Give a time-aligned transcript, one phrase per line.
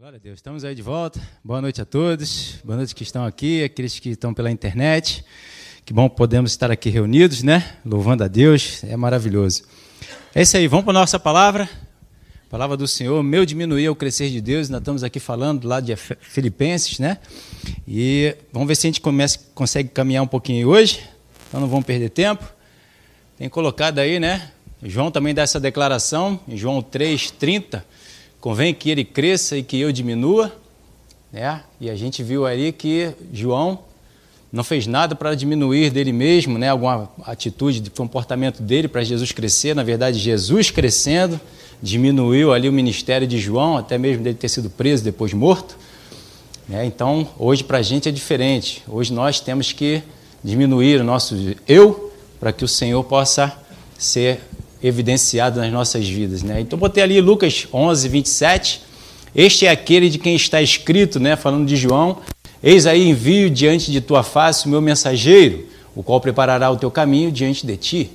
[0.00, 1.20] Glória a Deus, estamos aí de volta.
[1.44, 5.22] Boa noite a todos, boa noite que estão aqui, aqueles que estão pela internet.
[5.84, 7.76] Que bom podemos estar aqui reunidos, né?
[7.84, 9.62] Louvando a Deus, é maravilhoso.
[10.34, 11.68] É isso aí, vamos para a nossa palavra.
[12.48, 14.70] Palavra do Senhor, meu diminuir é o crescer de Deus.
[14.70, 17.18] Nós estamos aqui falando lá de Filipenses, né?
[17.86, 21.06] E vamos ver se a gente começa, consegue caminhar um pouquinho hoje.
[21.46, 22.50] Então não vamos perder tempo.
[23.36, 24.50] Tem colocado aí, né?
[24.82, 27.84] João também dá essa declaração, em João 3, 30
[28.40, 30.52] Convém que ele cresça e que eu diminua.
[31.32, 31.62] Né?
[31.80, 33.78] E a gente viu ali que João
[34.52, 36.70] não fez nada para diminuir dele mesmo, né?
[36.70, 39.74] alguma atitude de comportamento dele para Jesus crescer.
[39.74, 41.40] Na verdade, Jesus crescendo
[41.82, 45.76] diminuiu ali o ministério de João, até mesmo dele ter sido preso, depois morto.
[46.68, 46.84] Né?
[46.84, 48.82] Então, hoje para a gente é diferente.
[48.88, 50.02] Hoje nós temos que
[50.42, 51.36] diminuir o nosso
[51.68, 53.54] eu para que o Senhor possa
[53.98, 54.40] ser
[54.82, 56.42] evidenciado nas nossas vidas.
[56.42, 56.60] Né?
[56.60, 58.82] Então, botei ali Lucas 11, 27.
[59.34, 62.18] Este é aquele de quem está escrito, né, falando de João:
[62.62, 66.90] Eis aí envio diante de tua face o meu mensageiro, o qual preparará o teu
[66.90, 68.10] caminho diante de ti.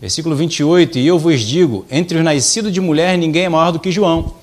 [0.00, 3.80] Versículo 28: E eu vos digo: entre os nascidos de mulher, ninguém é maior do
[3.80, 4.34] que João,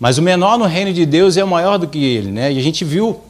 [0.00, 2.30] mas o menor no reino de Deus é maior do que ele.
[2.30, 2.52] Né?
[2.52, 3.20] E a gente viu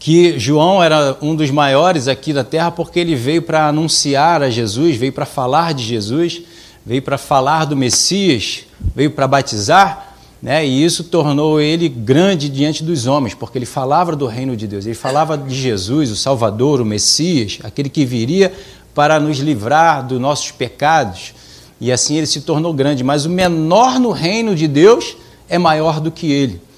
[0.00, 4.48] que João era um dos maiores aqui da terra porque ele veio para anunciar a
[4.48, 6.40] Jesus, veio para falar de Jesus,
[6.84, 8.64] veio para falar do Messias,
[8.96, 10.66] veio para batizar, né?
[10.66, 14.86] e isso tornou ele grande diante dos homens, porque ele falava do reino de Deus,
[14.86, 18.50] ele falava de Jesus, o Salvador, o Messias, aquele que viria
[18.94, 21.34] para nos livrar dos nossos pecados,
[21.78, 25.14] e assim ele se tornou grande, mas o menor no reino de Deus
[25.46, 26.69] é maior do que ele.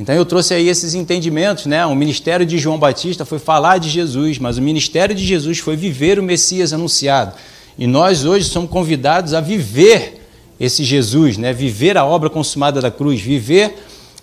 [0.00, 1.84] Então eu trouxe aí esses entendimentos, né?
[1.84, 5.76] O ministério de João Batista foi falar de Jesus, mas o ministério de Jesus foi
[5.76, 7.34] viver o Messias anunciado.
[7.78, 10.26] E nós hoje somos convidados a viver
[10.58, 11.52] esse Jesus, né?
[11.52, 13.76] Viver a obra consumada da cruz, viver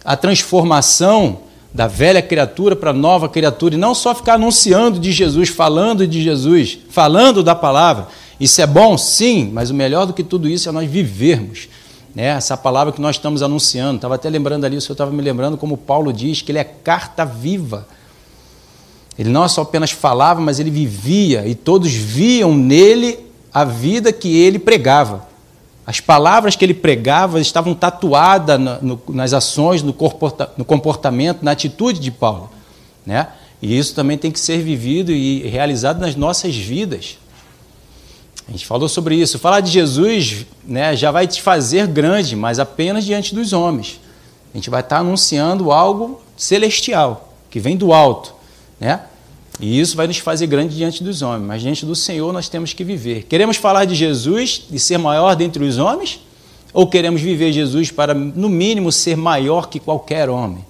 [0.03, 5.11] a transformação da velha criatura para a nova criatura e não só ficar anunciando de
[5.11, 8.07] Jesus, falando de Jesus, falando da palavra.
[8.39, 11.67] Isso é bom, sim, mas o melhor do que tudo isso é nós vivermos
[12.17, 13.97] né, essa palavra que nós estamos anunciando.
[13.97, 16.63] Estava até lembrando ali, o senhor estava me lembrando como Paulo diz, que ele é
[16.63, 17.87] carta viva.
[19.19, 23.19] Ele não só apenas falava, mas ele vivia, e todos viam nele
[23.53, 25.27] a vida que ele pregava.
[25.85, 28.59] As palavras que ele pregava estavam tatuadas
[29.07, 29.93] nas ações, no
[30.65, 32.49] comportamento, na atitude de Paulo.
[33.05, 33.27] Né?
[33.61, 37.19] E isso também tem que ser vivido e realizado nas nossas vidas.
[38.47, 39.37] A gente falou sobre isso.
[39.37, 43.99] Falar de Jesus né, já vai te fazer grande, mas apenas diante dos homens.
[44.53, 48.33] A gente vai estar anunciando algo celestial, que vem do alto.
[48.79, 49.01] Né?
[49.59, 52.73] E isso vai nos fazer grande diante dos homens, mas diante do Senhor nós temos
[52.73, 53.23] que viver.
[53.23, 56.21] Queremos falar de Jesus e ser maior dentre os homens?
[56.73, 60.63] Ou queremos viver Jesus para, no mínimo, ser maior que qualquer homem?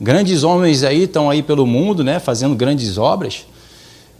[0.00, 3.44] Grandes homens aí estão aí pelo mundo, né, fazendo grandes obras,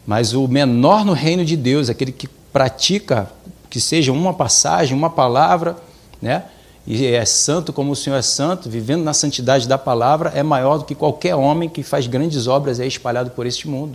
[0.05, 3.31] mas o menor no reino de Deus, aquele que pratica
[3.69, 5.77] que seja uma passagem, uma palavra,
[6.21, 6.45] né?
[6.87, 10.79] E é santo como o Senhor é santo, vivendo na santidade da palavra, é maior
[10.79, 13.95] do que qualquer homem que faz grandes obras aí espalhado por este mundo.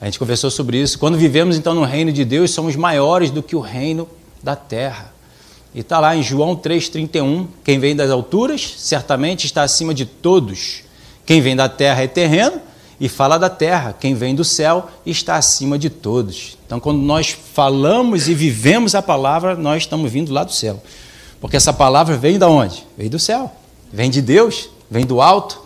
[0.00, 0.98] A gente conversou sobre isso.
[0.98, 4.06] Quando vivemos então no reino de Deus, somos maiores do que o reino
[4.42, 5.12] da terra.
[5.74, 10.82] E está lá em João 3,31: quem vem das alturas certamente está acima de todos.
[11.24, 12.60] Quem vem da terra é terreno
[13.00, 13.94] e fala da terra.
[13.98, 16.58] Quem vem do céu está acima de todos.
[16.66, 20.82] Então, quando nós falamos e vivemos a palavra, nós estamos vindo lá do céu.
[21.40, 22.84] Porque essa palavra vem da onde?
[22.96, 23.52] Vem do céu.
[23.92, 25.62] Vem de Deus, vem do alto.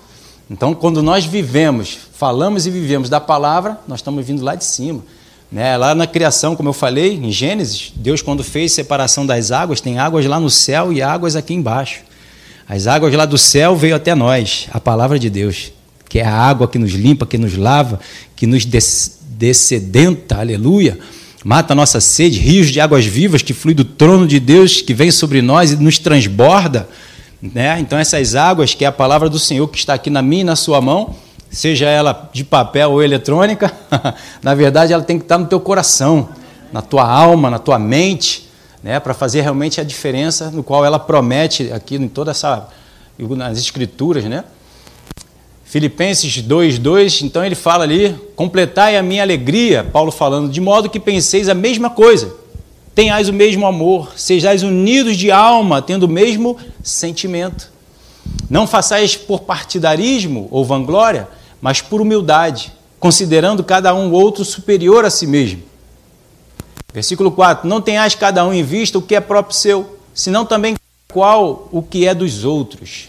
[0.51, 5.03] Então, quando nós vivemos, falamos e vivemos da palavra, nós estamos vindo lá de cima.
[5.51, 5.77] Né?
[5.77, 9.99] Lá na criação, como eu falei, em Gênesis, Deus, quando fez separação das águas, tem
[9.99, 12.01] águas lá no céu e águas aqui embaixo.
[12.69, 15.73] As águas lá do céu veio até nós, a palavra de Deus
[16.13, 17.99] que é a água que nos limpa, que nos lava,
[18.37, 20.99] que nos descedenta, aleluia.
[21.43, 24.93] Mata a nossa sede, rios de águas vivas que flui do trono de Deus, que
[24.93, 26.87] vem sobre nós e nos transborda.
[27.41, 27.81] Né?
[27.81, 30.45] Então, essas águas, que é a palavra do Senhor que está aqui na minha e
[30.45, 31.15] na sua mão,
[31.51, 33.73] seja ela de papel ou eletrônica,
[34.43, 36.29] na verdade ela tem que estar no teu coração,
[36.71, 38.51] na tua alma, na tua mente,
[38.83, 39.01] né?
[39.01, 42.69] para fazer realmente a diferença no qual ela promete aqui em toda essa
[43.19, 44.45] nas escrituras, né?
[45.73, 51.01] Filipenses 2:2, então ele fala ali: "Completai a minha alegria", Paulo falando, de modo que
[51.01, 52.31] penseis a mesma coisa.
[52.95, 57.73] Tenhais o mesmo amor, sejais unidos de alma, tendo o mesmo sentimento.
[58.51, 61.27] Não façais por partidarismo ou vanglória,
[61.59, 62.71] mas por humildade,
[63.01, 65.63] considerando cada um outro superior a si mesmo.
[66.93, 70.77] Versículo 4: Não tenhais cada um em vista o que é próprio seu, senão também
[71.11, 73.09] qual o que é dos outros,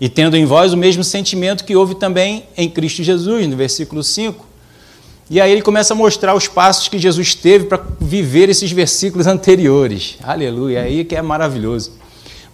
[0.00, 4.02] e tendo em vós o mesmo sentimento que houve também em Cristo Jesus, no versículo
[4.02, 4.44] 5.
[5.28, 9.26] E aí ele começa a mostrar os passos que Jesus teve para viver esses versículos
[9.28, 10.16] anteriores.
[10.22, 11.92] Aleluia, aí que é maravilhoso.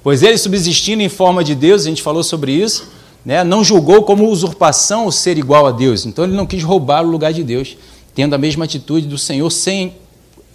[0.02, 2.88] Pois ele, subsistindo em forma de Deus, a gente falou sobre isso,
[3.24, 6.06] né, não julgou como usurpação o ser igual a Deus.
[6.06, 7.76] Então ele não quis roubar o lugar de Deus,
[8.14, 9.94] tendo a mesma atitude do Senhor, sem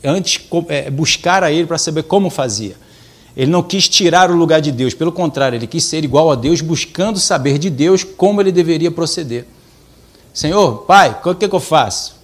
[0.04, 2.75] antes é, buscar a Ele para saber como fazia.
[3.38, 6.36] Ele não quis tirar o lugar de Deus, pelo contrário, ele quis ser igual a
[6.36, 9.45] Deus, buscando saber de Deus como ele deveria proceder.
[10.34, 12.16] Senhor, Pai, o que, que eu faço?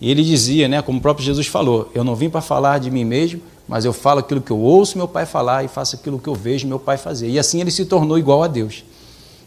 [0.00, 2.90] E ele dizia, né, como o próprio Jesus falou: Eu não vim para falar de
[2.90, 6.18] mim mesmo, mas eu falo aquilo que eu ouço meu Pai falar e faço aquilo
[6.18, 7.28] que eu vejo meu Pai fazer.
[7.28, 8.82] E assim ele se tornou igual a Deus.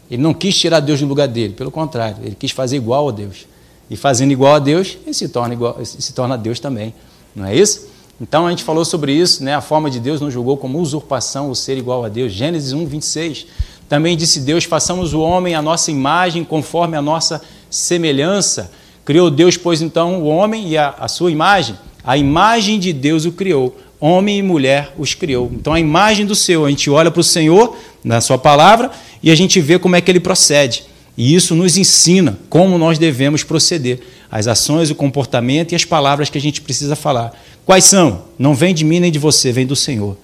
[0.08, 3.12] Ele não quis tirar Deus do lugar dele, pelo contrário, ele quis fazer igual a
[3.12, 3.46] Deus.
[3.90, 6.94] E fazendo igual a Deus, ele se torna, igual, se torna Deus também.
[7.34, 7.89] Não é isso?
[8.20, 9.54] Então a gente falou sobre isso, né?
[9.54, 12.32] A forma de Deus não julgou como usurpação o ser igual a Deus.
[12.32, 13.46] Gênesis 1, 26.
[13.88, 17.40] Também disse Deus: façamos o homem à nossa imagem, conforme a nossa
[17.70, 18.70] semelhança.
[19.06, 21.74] Criou Deus, pois então, o homem e a, a sua imagem.
[22.04, 23.76] A imagem de Deus o criou.
[23.98, 25.50] Homem e mulher os criou.
[25.52, 28.90] Então a imagem do Senhor, a gente olha para o Senhor na sua palavra
[29.22, 30.84] e a gente vê como é que ele procede.
[31.16, 34.00] E isso nos ensina como nós devemos proceder,
[34.30, 37.32] as ações, o comportamento e as palavras que a gente precisa falar.
[37.64, 38.24] Quais são?
[38.38, 40.16] Não vem de mim nem de você, vem do Senhor.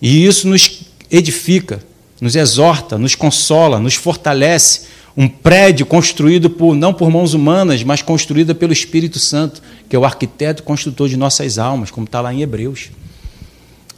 [0.00, 1.80] E isso nos edifica,
[2.20, 4.82] nos exorta, nos consola, nos fortalece.
[5.16, 9.98] Um prédio construído por, não por mãos humanas, mas construído pelo Espírito Santo, que é
[9.98, 12.90] o arquiteto e construtor de nossas almas, como está lá em Hebreus.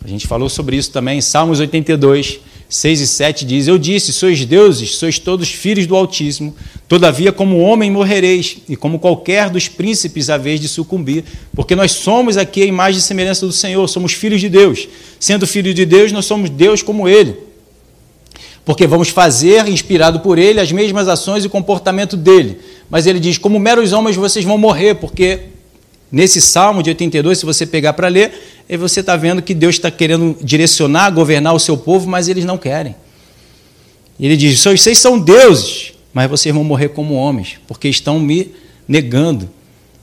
[0.04, 2.40] A gente falou sobre isso também em Salmos 82.
[2.72, 6.56] 6 e 7 diz: Eu disse, sois deuses, sois todos filhos do Altíssimo,
[6.88, 11.22] todavia, como homem morrereis, e como qualquer dos príncipes, a vez de sucumbir,
[11.54, 14.88] porque nós somos aqui a imagem e semelhança do Senhor, somos filhos de Deus.
[15.20, 17.36] Sendo filhos de Deus, nós somos Deus como Ele.
[18.64, 22.58] Porque vamos fazer, inspirado por Ele, as mesmas ações e comportamento dele.
[22.88, 25.40] Mas ele diz: Como meros homens, vocês vão morrer, porque
[26.12, 28.32] nesse salmo de 82, se você pegar para ler,
[28.78, 32.58] você está vendo que Deus está querendo direcionar, governar o seu povo, mas eles não
[32.58, 32.94] querem.
[34.20, 38.52] Ele diz: vocês são deuses, mas vocês vão morrer como homens, porque estão me
[38.86, 39.48] negando,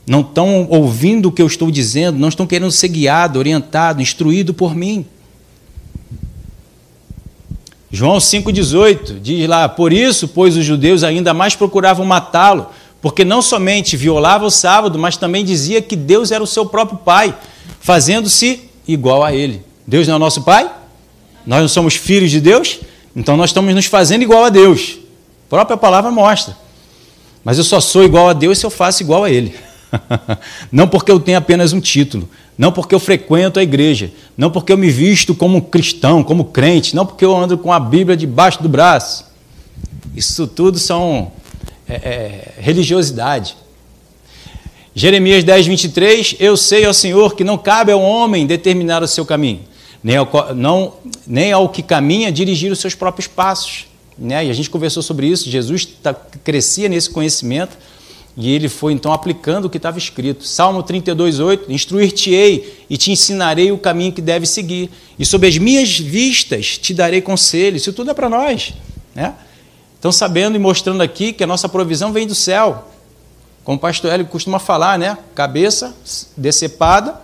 [0.08, 4.54] não estão ouvindo o que eu estou dizendo, não estão querendo ser guiado, orientado, instruído
[4.54, 5.06] por mim.
[7.92, 12.68] João 5,18 diz lá: Por isso, pois os judeus ainda mais procuravam matá-lo,
[13.02, 16.98] porque não somente violava o sábado, mas também dizia que Deus era o seu próprio
[16.98, 17.36] Pai
[17.80, 19.64] fazendo-se igual a Ele.
[19.88, 20.70] Deus não é o nosso Pai?
[21.46, 22.80] Nós não somos filhos de Deus?
[23.16, 24.98] Então nós estamos nos fazendo igual a Deus.
[25.48, 26.56] A própria palavra mostra.
[27.44, 29.56] Mas eu só sou igual a Deus se eu faço igual a Ele.
[30.72, 34.72] não porque eu tenho apenas um título, não porque eu frequento a igreja, não porque
[34.72, 38.62] eu me visto como cristão, como crente, não porque eu ando com a Bíblia debaixo
[38.62, 39.26] do braço.
[40.16, 41.32] Isso tudo são
[41.90, 43.56] é, é, religiosidade.
[44.94, 49.26] Jeremias 10, 23, eu sei, ó Senhor, que não cabe ao homem determinar o seu
[49.26, 49.62] caminho,
[50.04, 50.94] nem ao, não,
[51.26, 53.88] nem ao que caminha dirigir os seus próprios passos.
[54.18, 54.46] Né?
[54.46, 57.78] E a gente conversou sobre isso, Jesus tá, crescia nesse conhecimento
[58.38, 60.46] e ele foi então aplicando o que estava escrito.
[60.46, 65.58] Salmo 32, 8, instruir-te-ei e te ensinarei o caminho que deve seguir, e sob as
[65.58, 67.78] minhas vistas te darei conselho.
[67.78, 68.74] Isso tudo é para nós.
[69.14, 69.34] Né?
[70.00, 72.88] Então, sabendo e mostrando aqui que a nossa provisão vem do céu,
[73.64, 75.18] como o pastor Hélio costuma falar, né?
[75.36, 75.94] Cabeça
[76.36, 77.22] decepada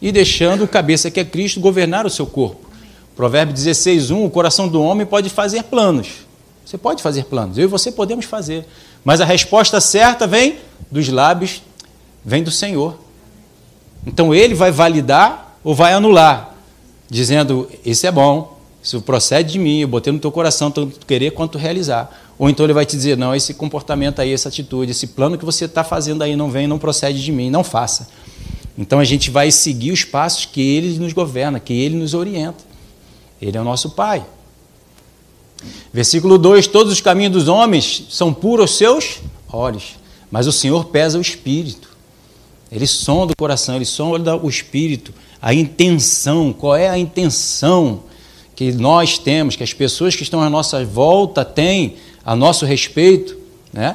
[0.00, 2.68] e deixando o cabeça que é Cristo governar o seu corpo.
[3.16, 6.26] Provérbio 16, 1, o coração do homem pode fazer planos.
[6.64, 8.66] Você pode fazer planos, eu e você podemos fazer.
[9.02, 10.58] Mas a resposta certa vem
[10.90, 11.62] dos lábios,
[12.24, 12.98] vem do Senhor.
[14.06, 16.54] Então ele vai validar ou vai anular,
[17.08, 18.57] dizendo: Isso é bom,
[18.88, 22.10] isso procede de mim, eu botei no teu coração tanto querer quanto realizar.
[22.38, 25.44] Ou então ele vai te dizer: não, esse comportamento aí, essa atitude, esse plano que
[25.44, 28.08] você está fazendo aí não vem, não procede de mim, não faça.
[28.78, 32.64] Então a gente vai seguir os passos que ele nos governa, que ele nos orienta.
[33.42, 34.24] Ele é o nosso Pai.
[35.92, 39.20] Versículo 2: Todos os caminhos dos homens são puros seus
[39.52, 39.96] olhos,
[40.30, 41.94] mas o Senhor pesa o espírito.
[42.72, 46.54] Ele sonda o coração, ele sonda o espírito, a intenção.
[46.54, 48.07] Qual é a intenção
[48.58, 53.38] que nós temos, que as pessoas que estão à nossa volta têm a nosso respeito,
[53.72, 53.94] né?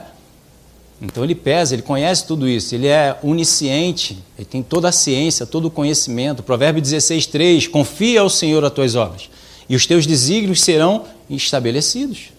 [1.02, 5.46] Então ele pesa, ele conhece tudo isso, ele é onisciente, ele tem toda a ciência,
[5.46, 6.42] todo o conhecimento.
[6.42, 9.30] Provérbio 16, 3, confia ao Senhor as tuas obras,
[9.68, 12.30] e os teus desígnios serão estabelecidos.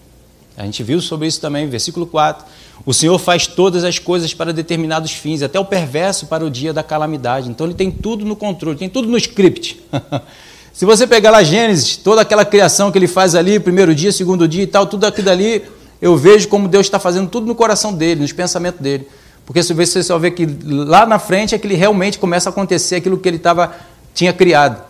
[0.57, 2.43] A gente viu sobre isso também, versículo 4.
[2.87, 6.73] O Senhor faz todas as coisas para determinados fins, até o perverso para o dia
[6.73, 7.51] da calamidade.
[7.51, 9.79] Então ele tem tudo no controle, tem tudo no script.
[10.75, 14.45] Se você pegar lá Gênesis, toda aquela criação que ele faz ali, primeiro dia, segundo
[14.45, 15.63] dia e tal, tudo aquilo dali,
[16.01, 19.07] eu vejo como Deus está fazendo tudo no coração dele, nos pensamentos dele.
[19.45, 22.95] Porque você só vê que lá na frente é que ele realmente começa a acontecer
[22.95, 23.73] aquilo que ele tava,
[24.13, 24.83] tinha criado.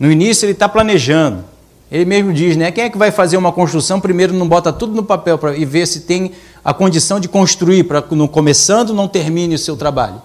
[0.00, 1.44] No início ele está planejando.
[1.92, 2.72] Ele mesmo diz, né?
[2.72, 4.00] Quem é que vai fazer uma construção?
[4.00, 6.32] Primeiro não bota tudo no papel pra, e vê se tem
[6.64, 10.22] a condição de construir, para começando não termine o seu trabalho.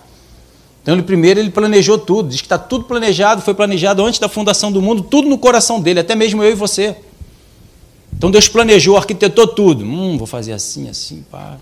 [0.89, 4.27] Então ele primeiro ele planejou tudo, diz que está tudo planejado, foi planejado antes da
[4.27, 6.95] fundação do mundo, tudo no coração dele, até mesmo eu e você.
[8.11, 9.85] Então Deus planejou, arquitetou tudo.
[9.85, 11.57] Hum, vou fazer assim, assim, pá.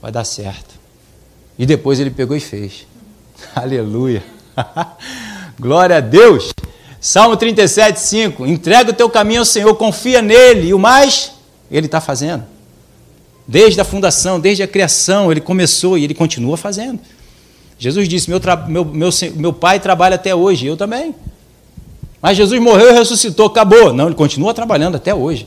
[0.00, 0.76] Vai dar certo.
[1.58, 2.86] E depois ele pegou e fez.
[3.56, 4.22] Aleluia.
[5.58, 6.52] Glória a Deus.
[7.00, 8.46] Salmo 37, 5.
[8.46, 11.32] Entrega o teu caminho ao Senhor, confia nele, e o mais,
[11.68, 12.44] ele está fazendo.
[13.48, 17.00] Desde a fundação, desde a criação, ele começou e ele continua fazendo.
[17.78, 21.14] Jesus disse: meu, meu, meu, meu pai trabalha até hoje, eu também.
[22.20, 23.92] Mas Jesus morreu e ressuscitou, acabou.
[23.92, 25.46] Não, ele continua trabalhando até hoje.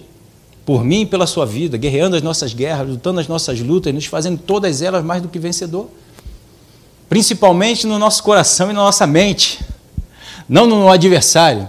[0.65, 4.05] Por mim e pela sua vida, guerreando as nossas guerras, lutando as nossas lutas, nos
[4.05, 5.89] fazendo todas elas mais do que vencedor.
[7.09, 9.59] Principalmente no nosso coração e na nossa mente,
[10.47, 11.67] não no adversário.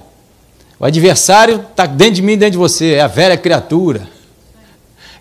[0.79, 4.07] O adversário está dentro de mim, dentro de você, é a velha criatura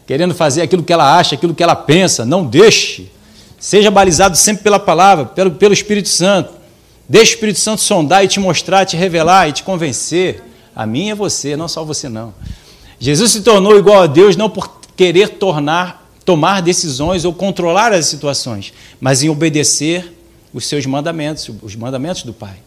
[0.10, 2.25] querendo fazer aquilo que ela acha, aquilo que ela pensa.
[2.25, 3.12] Não deixe.
[3.60, 6.54] Seja balizado sempre pela palavra, pelo, pelo Espírito Santo.
[7.08, 10.44] Deixe o Espírito Santo sondar e te mostrar, te revelar e te convencer.
[10.75, 12.34] A mim é você, não só você não.
[13.00, 18.06] Jesus se tornou igual a Deus não por querer tornar, tomar decisões ou controlar as
[18.06, 20.13] situações, mas em obedecer
[20.54, 22.58] os seus mandamentos, os mandamentos do Pai.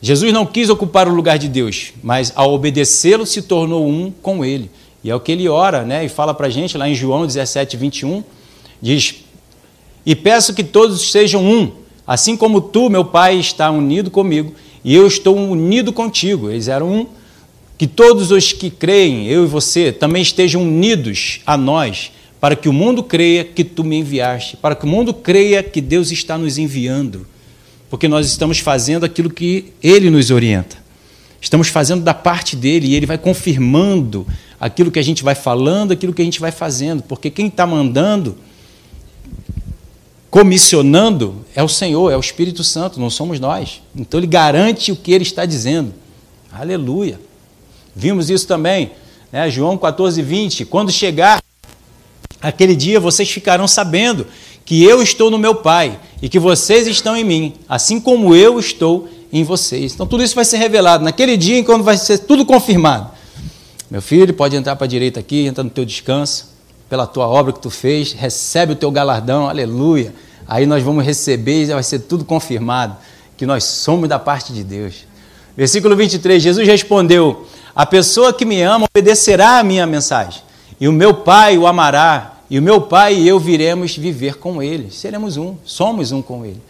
[0.00, 4.44] Jesus não quis ocupar o lugar de Deus, mas ao obedecê-lo se tornou um com
[4.44, 4.70] ele.
[5.02, 6.04] E é o que ele ora, né?
[6.04, 8.22] E fala para a gente lá em João 17, 21,
[8.80, 9.24] diz:
[10.04, 11.72] E peço que todos sejam um,
[12.06, 16.50] assim como tu, meu Pai, está unido comigo, e eu estou unido contigo.
[16.50, 17.06] Eles eram um.
[17.76, 22.68] Que todos os que creem, eu e você, também estejam unidos a nós, para que
[22.68, 26.36] o mundo creia que tu me enviaste, para que o mundo creia que Deus está
[26.36, 27.26] nos enviando,
[27.88, 30.76] porque nós estamos fazendo aquilo que Ele nos orienta.
[31.40, 34.26] Estamos fazendo da parte dele e ele vai confirmando
[34.58, 37.64] aquilo que a gente vai falando, aquilo que a gente vai fazendo, porque quem está
[37.66, 38.36] mandando,
[40.30, 43.80] comissionando, é o Senhor, é o Espírito Santo, não somos nós.
[43.96, 45.94] Então ele garante o que ele está dizendo.
[46.52, 47.20] Aleluia.
[47.94, 48.92] Vimos isso também,
[49.32, 49.50] né?
[49.50, 50.64] João 14, 20.
[50.66, 51.42] Quando chegar
[52.40, 54.26] aquele dia, vocês ficarão sabendo
[54.64, 58.58] que eu estou no meu Pai e que vocês estão em mim, assim como eu
[58.60, 59.94] estou em vocês.
[59.94, 63.10] Então tudo isso vai ser revelado naquele dia, quando vai ser tudo confirmado.
[63.90, 66.47] Meu filho, pode entrar para a direita aqui, entra no teu descanso,
[66.88, 70.14] pela tua obra que tu fez, recebe o teu galardão, aleluia.
[70.46, 72.96] Aí nós vamos receber e vai ser tudo confirmado,
[73.36, 75.06] que nós somos da parte de Deus.
[75.56, 80.40] Versículo 23, Jesus respondeu: A pessoa que me ama obedecerá a minha mensagem,
[80.80, 84.62] e o meu Pai o amará, e o meu Pai e eu viremos viver com
[84.62, 84.90] ele.
[84.90, 86.62] Seremos um, somos um com ele.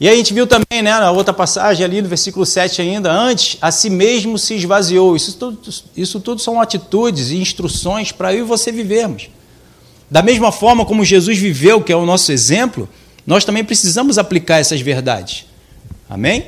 [0.00, 3.12] E aí a gente viu também, né, na outra passagem ali, no versículo 7 ainda,
[3.12, 5.14] antes, a si mesmo se esvaziou.
[5.14, 5.58] Isso tudo,
[5.96, 9.28] isso tudo são atitudes e instruções para eu e você vivermos.
[10.10, 12.88] Da mesma forma como Jesus viveu, que é o nosso exemplo,
[13.26, 15.46] nós também precisamos aplicar essas verdades.
[16.10, 16.46] Amém?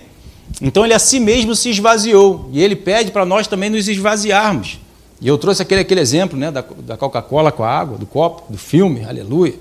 [0.61, 2.51] Então ele a si mesmo se esvaziou.
[2.53, 4.79] E ele pede para nós também nos esvaziarmos.
[5.21, 8.53] E eu trouxe aquele, aquele exemplo né, da, da Coca-Cola com a água, do copo,
[8.53, 9.55] do filme, aleluia.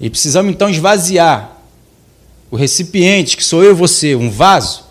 [0.00, 1.55] E precisamos então esvaziar
[2.50, 4.84] o recipiente, que sou eu e você, um vaso,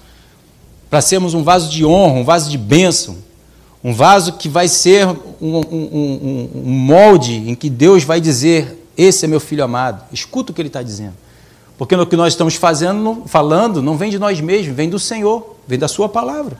[0.89, 3.17] para sermos um vaso de honra, um vaso de bênção,
[3.83, 8.87] um vaso que vai ser um, um, um, um molde em que Deus vai dizer:
[8.97, 10.03] Esse é meu filho amado.
[10.11, 11.13] Escuta o que ele está dizendo.
[11.77, 15.55] Porque no que nós estamos fazendo, falando, não vem de nós mesmos, vem do Senhor,
[15.67, 16.57] vem da Sua palavra.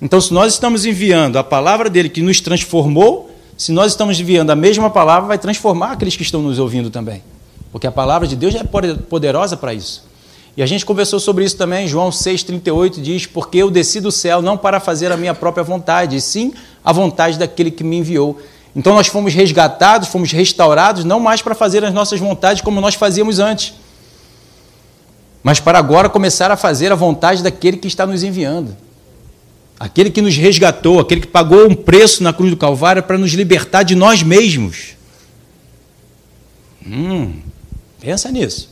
[0.00, 4.50] Então, se nós estamos enviando a palavra dele que nos transformou, se nós estamos enviando
[4.50, 7.22] a mesma palavra, vai transformar aqueles que estão nos ouvindo também.
[7.72, 10.04] Porque a palavra de Deus é poderosa para isso.
[10.54, 14.42] E a gente conversou sobre isso também, João 6,38 diz: Porque eu desci do céu
[14.42, 16.52] não para fazer a minha própria vontade, e sim
[16.84, 18.38] a vontade daquele que me enviou.
[18.76, 22.94] Então nós fomos resgatados, fomos restaurados, não mais para fazer as nossas vontades como nós
[22.94, 23.74] fazíamos antes,
[25.42, 28.76] mas para agora começar a fazer a vontade daquele que está nos enviando.
[29.80, 33.32] Aquele que nos resgatou, aquele que pagou um preço na cruz do Calvário para nos
[33.32, 34.96] libertar de nós mesmos.
[36.86, 37.34] Hum,
[38.02, 38.68] Pensa nisso.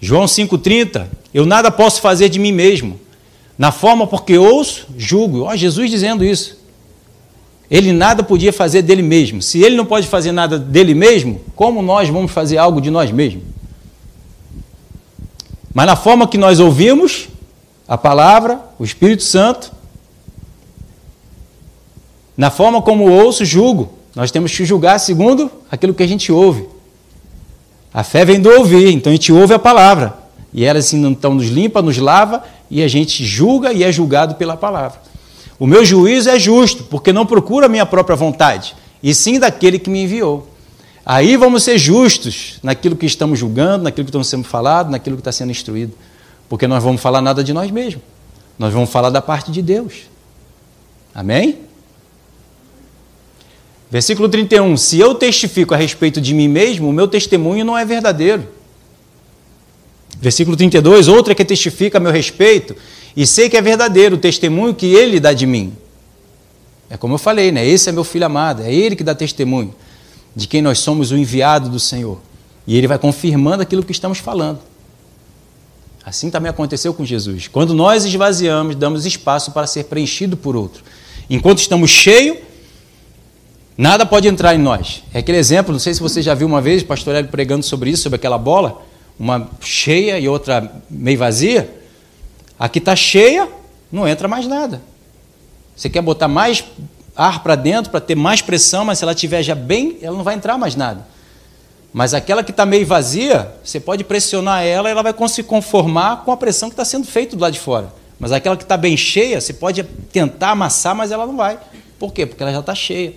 [0.00, 2.98] João 5,30, eu nada posso fazer de mim mesmo.
[3.56, 5.42] Na forma porque ouço, julgo.
[5.42, 6.58] Ó, Jesus dizendo isso.
[7.70, 9.40] Ele nada podia fazer dele mesmo.
[9.40, 13.12] Se ele não pode fazer nada dele mesmo, como nós vamos fazer algo de nós
[13.12, 13.44] mesmos?
[15.72, 17.28] Mas na forma que nós ouvimos
[17.86, 19.70] a palavra, o Espírito Santo,
[22.36, 23.94] na forma como ouço, julgo.
[24.16, 26.79] Nós temos que julgar segundo aquilo que a gente ouve.
[27.92, 30.18] A fé vem do ouvir, então a gente ouve a palavra.
[30.52, 34.36] E ela assim então nos limpa, nos lava e a gente julga e é julgado
[34.36, 35.00] pela palavra.
[35.58, 39.78] O meu juízo é justo, porque não procura a minha própria vontade, e sim daquele
[39.78, 40.48] que me enviou.
[41.04, 45.20] Aí vamos ser justos naquilo que estamos julgando, naquilo que estamos sendo falado, naquilo que
[45.20, 45.92] está sendo instruído.
[46.48, 48.02] Porque nós vamos falar nada de nós mesmos.
[48.58, 50.02] Nós vamos falar da parte de Deus.
[51.14, 51.58] Amém?
[53.90, 54.76] Versículo 31.
[54.76, 58.46] Se eu testifico a respeito de mim mesmo, o meu testemunho não é verdadeiro.
[60.20, 61.08] Versículo 32.
[61.08, 62.76] Outra que testifica a meu respeito,
[63.16, 65.72] e sei que é verdadeiro o testemunho que ele dá de mim.
[66.88, 67.66] É como eu falei, né?
[67.66, 69.74] Esse é meu filho amado, é ele que dá testemunho
[70.34, 72.20] de quem nós somos o enviado do Senhor.
[72.66, 74.60] E ele vai confirmando aquilo que estamos falando.
[76.04, 77.48] Assim também aconteceu com Jesus.
[77.48, 80.82] Quando nós esvaziamos, damos espaço para ser preenchido por outro.
[81.28, 82.38] Enquanto estamos cheios,
[83.80, 85.02] nada pode entrar em nós.
[85.12, 87.64] É aquele exemplo, não sei se você já viu uma vez o pastor Hélio pregando
[87.64, 88.82] sobre isso, sobre aquela bola,
[89.18, 91.70] uma cheia e outra meio vazia.
[92.58, 93.48] A que está cheia,
[93.90, 94.82] não entra mais nada.
[95.74, 96.62] Você quer botar mais
[97.16, 100.24] ar para dentro para ter mais pressão, mas se ela estiver já bem, ela não
[100.24, 101.06] vai entrar mais nada.
[101.90, 106.22] Mas aquela que está meio vazia, você pode pressionar ela e ela vai se conformar
[106.24, 107.92] com a pressão que está sendo feita do lado de fora.
[108.18, 111.58] Mas aquela que está bem cheia, você pode tentar amassar, mas ela não vai.
[111.98, 112.26] Por quê?
[112.26, 113.14] Porque ela já está cheia.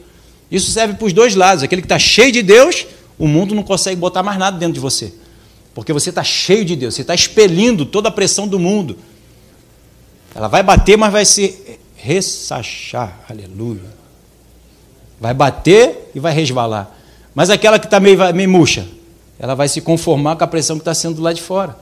[0.53, 1.63] Isso serve para os dois lados.
[1.63, 2.85] Aquele que está cheio de Deus,
[3.17, 5.11] o mundo não consegue botar mais nada dentro de você.
[5.73, 8.95] Porque você está cheio de Deus, você está expelindo toda a pressão do mundo.
[10.35, 13.21] Ela vai bater, mas vai se ressachar.
[13.27, 13.81] Aleluia.
[15.19, 16.95] Vai bater e vai resvalar.
[17.33, 18.87] Mas aquela que está meio, meio murcha,
[19.39, 21.75] ela vai se conformar com a pressão que está sendo do lado de fora.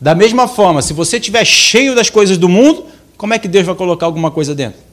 [0.00, 3.66] Da mesma forma, se você estiver cheio das coisas do mundo, como é que Deus
[3.66, 4.83] vai colocar alguma coisa dentro?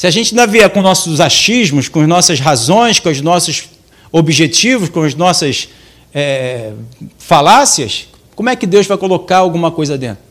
[0.00, 3.64] Se a gente ainda vier com nossos achismos, com as nossas razões, com os nossos
[4.10, 5.68] objetivos, com as nossas
[6.14, 6.72] é,
[7.18, 10.24] falácias, como é que Deus vai colocar alguma coisa dentro?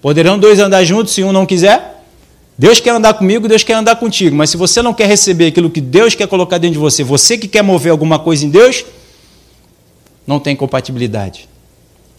[0.00, 2.02] Poderão dois andar juntos se um não quiser?
[2.56, 5.68] Deus quer andar comigo, Deus quer andar contigo, mas se você não quer receber aquilo
[5.68, 8.82] que Deus quer colocar dentro de você, você que quer mover alguma coisa em Deus,
[10.26, 11.50] não tem compatibilidade.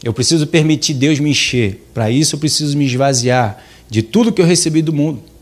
[0.04, 1.88] Eu preciso permitir Deus me encher.
[1.92, 5.33] Para isso eu preciso me esvaziar de tudo que eu recebi do mundo.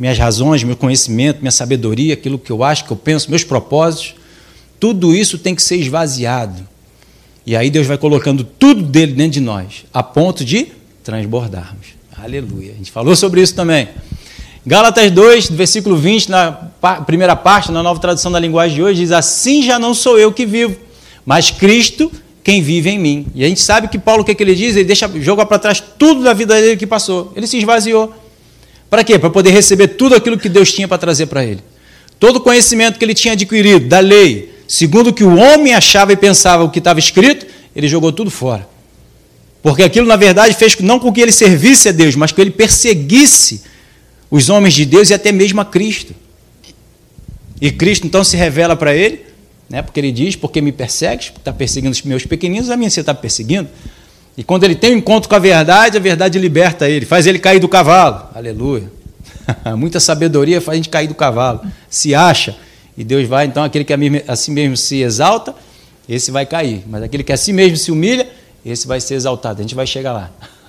[0.00, 4.14] Minhas razões, meu conhecimento, minha sabedoria, aquilo que eu acho, que eu penso, meus propósitos,
[4.80, 6.66] tudo isso tem que ser esvaziado.
[7.44, 10.68] E aí Deus vai colocando tudo dele dentro de nós, a ponto de
[11.04, 11.88] transbordarmos.
[12.16, 12.72] Aleluia.
[12.72, 13.88] A gente falou sobre isso também.
[14.66, 16.52] Gálatas 2, versículo 20, na
[17.06, 20.32] primeira parte, na nova tradução da linguagem de hoje, diz: Assim já não sou eu
[20.32, 20.76] que vivo,
[21.26, 22.10] mas Cristo
[22.42, 23.26] quem vive em mim.
[23.34, 24.76] E a gente sabe que Paulo, o que, é que ele diz?
[24.76, 27.32] Ele deixa, joga para trás tudo da vida dele que passou.
[27.36, 28.14] Ele se esvaziou.
[28.90, 29.18] Para quê?
[29.18, 31.60] Para poder receber tudo aquilo que Deus tinha para trazer para ele.
[32.18, 36.12] Todo o conhecimento que ele tinha adquirido da lei, segundo o que o homem achava
[36.12, 38.68] e pensava o que estava escrito, ele jogou tudo fora.
[39.62, 42.50] Porque aquilo, na verdade, fez não com que ele servisse a Deus, mas que ele
[42.50, 43.62] perseguisse
[44.30, 46.14] os homens de Deus e até mesmo a Cristo.
[47.60, 49.20] E Cristo então se revela para ele,
[49.68, 51.30] né, porque ele diz: Porque me persegues?
[51.36, 53.68] Está perseguindo os meus pequeninos, a minha você está perseguindo.
[54.36, 57.38] E quando ele tem um encontro com a verdade, a verdade liberta ele, faz ele
[57.38, 58.28] cair do cavalo.
[58.34, 58.90] Aleluia.
[59.76, 61.60] Muita sabedoria faz a gente cair do cavalo.
[61.88, 62.56] Se acha.
[62.96, 65.54] E Deus vai, então, aquele que a si mesmo se exalta,
[66.08, 66.84] esse vai cair.
[66.86, 68.28] Mas aquele que a si mesmo se humilha,
[68.64, 69.60] esse vai ser exaltado.
[69.60, 70.30] A gente vai chegar lá.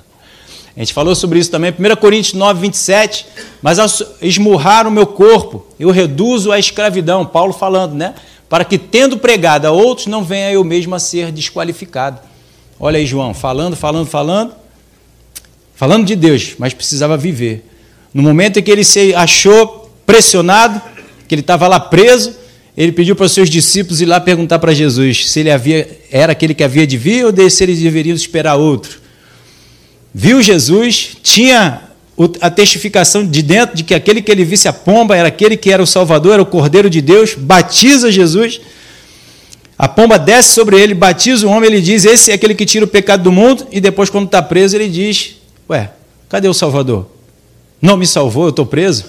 [0.74, 3.26] A gente falou sobre isso também, 1 Coríntios 9, 27.
[3.62, 3.88] Mas ao
[4.22, 7.26] esmurrar o meu corpo, eu reduzo a escravidão.
[7.26, 8.16] Paulo falando, né?
[8.48, 12.22] Para que, tendo pregado a outros, não venha eu mesmo a ser desqualificado.
[12.84, 14.54] Olha aí, João, falando, falando, falando.
[15.76, 17.64] Falando de Deus, mas precisava viver.
[18.12, 20.82] No momento em que ele se achou pressionado,
[21.28, 22.34] que ele estava lá preso,
[22.76, 26.32] ele pediu para os seus discípulos ir lá perguntar para Jesus se ele havia, era
[26.32, 29.00] aquele que havia de vir ou se eles deveriam esperar outro.
[30.12, 31.84] Viu Jesus, tinha
[32.42, 35.72] a testificação de dentro de que aquele que ele visse a pomba era aquele que
[35.72, 38.60] era o Salvador, era o Cordeiro de Deus, batiza Jesus.
[39.82, 42.86] A pomba desce sobre ele, batiza o homem, ele diz: Esse é aquele que tira
[42.86, 43.66] o pecado do mundo.
[43.72, 45.92] E depois, quando está preso, ele diz: Ué,
[46.30, 47.08] cadê o Salvador?
[47.82, 49.06] Não me salvou, eu estou preso.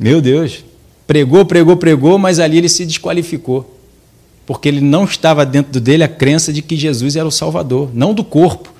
[0.00, 0.64] Meu Deus.
[1.06, 3.72] Pregou, pregou, pregou, mas ali ele se desqualificou.
[4.44, 8.12] Porque ele não estava dentro dele a crença de que Jesus era o Salvador, não
[8.12, 8.74] do corpo,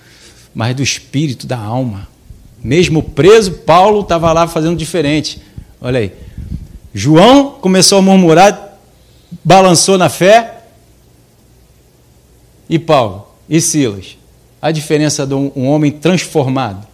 [0.53, 2.09] mas do espírito, da alma.
[2.61, 5.41] Mesmo preso, Paulo estava lá fazendo diferente.
[5.81, 6.13] Olha aí.
[6.93, 8.72] João começou a murmurar,
[9.45, 10.65] balançou na fé.
[12.69, 14.17] E Paulo e Silas?
[14.61, 16.87] A diferença de um, homem transformado,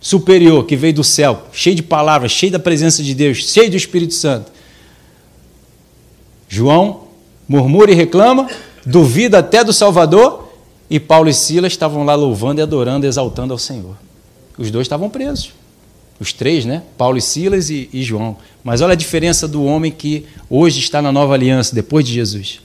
[0.00, 3.76] superior, que veio do céu, cheio de palavras, cheio da presença de Deus, cheio do
[3.76, 4.50] Espírito Santo.
[6.48, 7.04] João
[7.48, 8.48] murmura e reclama,
[8.84, 10.48] duvida até do Salvador,
[10.88, 13.96] e Paulo e Silas estavam lá louvando e adorando, exaltando ao Senhor.
[14.58, 15.52] Os dois estavam presos.
[16.20, 16.82] Os três, né?
[16.98, 18.36] Paulo e Silas e, e João.
[18.62, 22.60] Mas olha a diferença do homem que hoje está na nova aliança, depois de Jesus.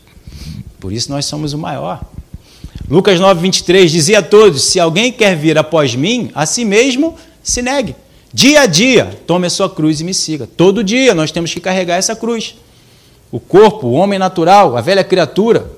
[0.78, 2.04] Por isso nós somos o maior.
[2.90, 7.16] Lucas 9, 23 dizia a todos: Se alguém quer vir após mim, a si mesmo
[7.42, 7.96] se negue.
[8.34, 10.46] Dia a dia, tome a sua cruz e me siga.
[10.46, 12.56] Todo dia nós temos que carregar essa cruz.
[13.32, 15.72] O corpo, o homem natural, a velha criatura,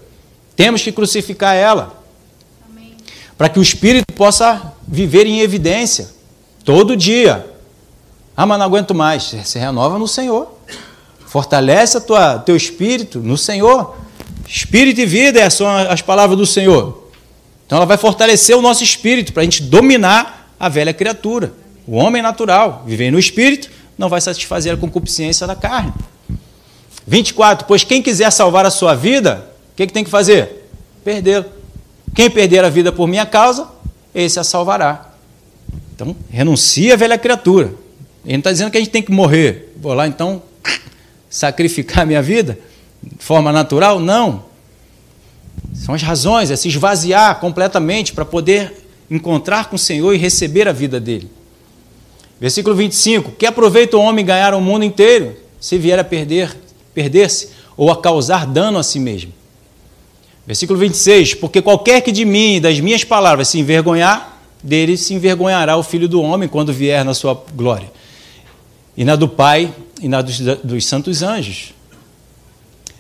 [0.56, 2.04] temos que crucificar ela.
[3.38, 6.10] Para que o espírito possa viver em evidência.
[6.66, 7.46] Todo dia.
[8.38, 9.36] Ah, mas não aguento mais.
[9.44, 10.54] Se renova no Senhor.
[11.26, 13.98] Fortalece a tua, teu espírito no Senhor.
[14.48, 17.10] Espírito e vida são as palavras do Senhor.
[17.66, 21.52] Então ela vai fortalecer o nosso espírito para a gente dominar a velha criatura.
[21.88, 25.92] O homem natural, viver no espírito, não vai satisfazer a concupiscência da carne.
[27.08, 27.66] 24.
[27.66, 30.70] Pois quem quiser salvar a sua vida, o que, que tem que fazer?
[31.04, 31.46] Perdê-la.
[32.14, 33.68] Quem perder a vida por minha causa,
[34.14, 35.12] esse a salvará.
[35.96, 37.87] Então, renuncia a velha criatura.
[38.28, 39.74] Ele não está dizendo que a gente tem que morrer.
[39.78, 40.44] Vou lá então
[41.30, 42.60] sacrificar a minha vida
[43.02, 44.02] de forma natural?
[44.02, 44.44] Não.
[45.74, 50.68] São as razões, é se esvaziar completamente para poder encontrar com o Senhor e receber
[50.68, 51.32] a vida dele.
[52.40, 56.54] Versículo 25: Que aproveita o homem ganhar o mundo inteiro, se vier a perder,
[56.94, 59.32] perder-se ou a causar dano a si mesmo?
[60.46, 65.14] Versículo 26: Porque qualquer que de mim e das minhas palavras se envergonhar, dele se
[65.14, 67.90] envergonhará o filho do homem quando vier na sua glória,
[68.98, 71.74] e na do Pai e na dos, dos santos anjos.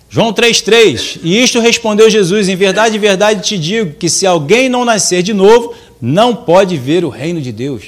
[0.09, 4.69] João 3,3: E isto respondeu Jesus: Em verdade, em verdade te digo que se alguém
[4.69, 7.83] não nascer de novo, não pode ver o reino de Deus.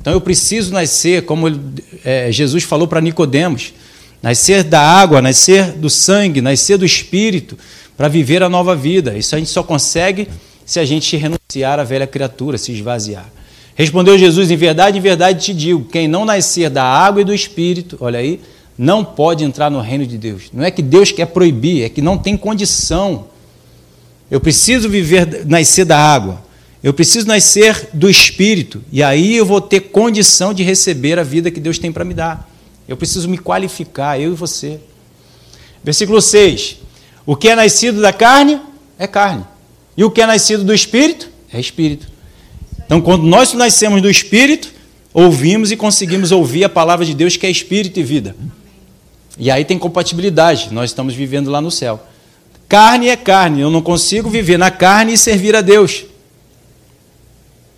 [0.00, 1.46] Então eu preciso nascer, como
[2.04, 3.72] é, Jesus falou para Nicodemos,
[4.22, 7.56] nascer da água, nascer do sangue, nascer do Espírito,
[7.96, 9.16] para viver a nova vida.
[9.16, 10.28] Isso a gente só consegue
[10.66, 13.33] se a gente renunciar à velha criatura, se esvaziar.
[13.74, 17.34] Respondeu Jesus: Em verdade, em verdade te digo: quem não nascer da água e do
[17.34, 18.40] Espírito, olha aí,
[18.76, 20.44] não pode entrar no reino de Deus.
[20.52, 23.26] Não é que Deus quer proibir, é que não tem condição.
[24.30, 26.42] Eu preciso viver, nascer da água.
[26.82, 28.82] Eu preciso nascer do Espírito.
[28.92, 32.12] E aí eu vou ter condição de receber a vida que Deus tem para me
[32.12, 32.50] dar.
[32.86, 34.78] Eu preciso me qualificar, eu e você.
[35.82, 36.76] Versículo 6.
[37.24, 38.60] O que é nascido da carne
[38.98, 39.44] é carne.
[39.96, 42.13] E o que é nascido do Espírito é Espírito.
[42.86, 44.72] Então, quando nós nascemos do Espírito,
[45.12, 48.36] ouvimos e conseguimos ouvir a palavra de Deus, que é Espírito e vida.
[49.38, 52.00] E aí tem compatibilidade, nós estamos vivendo lá no céu.
[52.68, 56.04] Carne é carne, eu não consigo viver na carne e servir a Deus.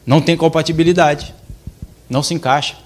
[0.07, 1.35] Não tem compatibilidade,
[2.09, 2.77] não se encaixa.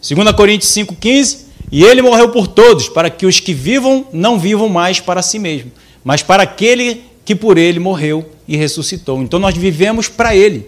[0.00, 4.68] 2 Coríntios 5,15: E ele morreu por todos, para que os que vivam não vivam
[4.68, 5.72] mais para si mesmo,
[6.04, 9.20] mas para aquele que por ele morreu e ressuscitou.
[9.20, 10.66] Então nós vivemos para ele,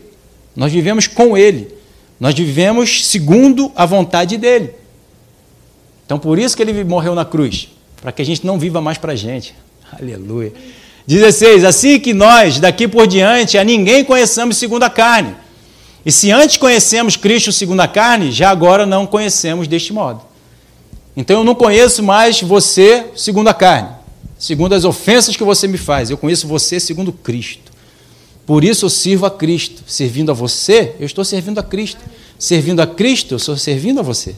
[0.55, 1.69] nós vivemos com ele,
[2.19, 4.71] nós vivemos segundo a vontade dele.
[6.05, 7.69] Então por isso que ele morreu na cruz,
[8.01, 9.55] para que a gente não viva mais para a gente.
[9.99, 10.53] Aleluia.
[11.07, 11.65] 16.
[11.65, 15.35] Assim que nós, daqui por diante, a ninguém conheçamos segundo a carne.
[16.05, 20.23] E se antes conhecemos Cristo segundo a carne, já agora não conhecemos deste modo.
[21.17, 23.91] Então eu não conheço mais você segundo a carne,
[24.39, 26.11] segundo as ofensas que você me faz.
[26.11, 27.70] Eu conheço você segundo Cristo.
[28.47, 29.83] Por isso eu sirvo a Cristo.
[29.87, 32.01] Servindo a você, eu estou servindo a Cristo.
[32.39, 34.35] Servindo a Cristo, eu estou servindo a você.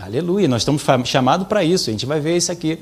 [0.00, 2.78] Aleluia, nós estamos chamados para isso, a gente vai ver isso aqui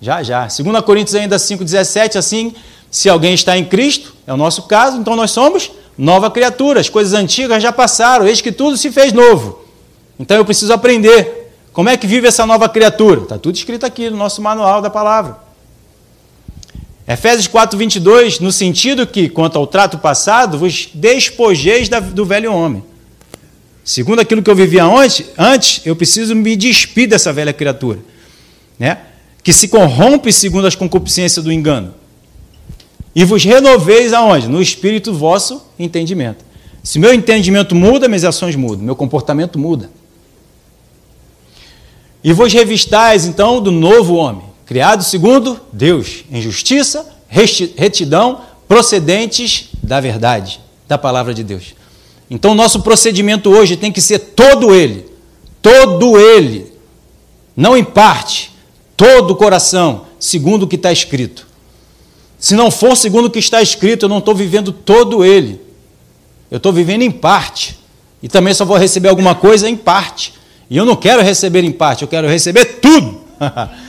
[0.00, 0.46] já já.
[0.46, 2.54] 2 Coríntios ainda 5,17, assim,
[2.90, 6.88] se alguém está em Cristo, é o nosso caso, então nós somos nova criatura, as
[6.88, 9.64] coisas antigas já passaram, eis que tudo se fez novo.
[10.20, 13.22] Então eu preciso aprender como é que vive essa nova criatura.
[13.22, 15.47] Está tudo escrito aqui no nosso manual da palavra.
[17.08, 22.84] Efésios 4, 22, no sentido que, quanto ao trato passado, vos despojeis do velho homem
[23.88, 27.98] Segundo aquilo que eu vivia antes, antes, eu preciso me despir dessa velha criatura,
[28.78, 28.98] né?
[29.42, 31.94] que se corrompe segundo as concupiscências do engano.
[33.14, 34.46] E vos renoveis aonde?
[34.46, 36.44] No espírito vosso entendimento.
[36.82, 39.90] Se meu entendimento muda, minhas ações mudam, meu comportamento muda.
[42.22, 49.98] E vos revistais, então, do novo homem, criado segundo Deus, em justiça, retidão, procedentes da
[49.98, 51.74] verdade, da palavra de Deus.
[52.28, 55.10] Então, nosso procedimento hoje tem que ser todo ele,
[55.62, 56.70] todo ele,
[57.56, 58.52] não em parte,
[58.94, 61.46] todo o coração, segundo o que está escrito.
[62.38, 65.62] Se não for segundo o que está escrito, eu não estou vivendo todo ele.
[66.50, 67.78] Eu estou vivendo em parte.
[68.22, 70.34] E também só vou receber alguma coisa em parte.
[70.68, 73.22] E eu não quero receber em parte, eu quero receber tudo.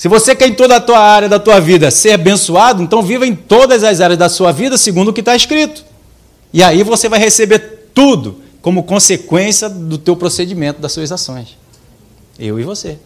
[0.00, 3.26] Se você quer em toda a tua área da tua vida ser abençoado, então viva
[3.26, 5.84] em todas as áreas da sua vida segundo o que está escrito.
[6.54, 11.48] E aí você vai receber tudo como consequência do teu procedimento, das suas ações.
[12.38, 12.96] Eu e você.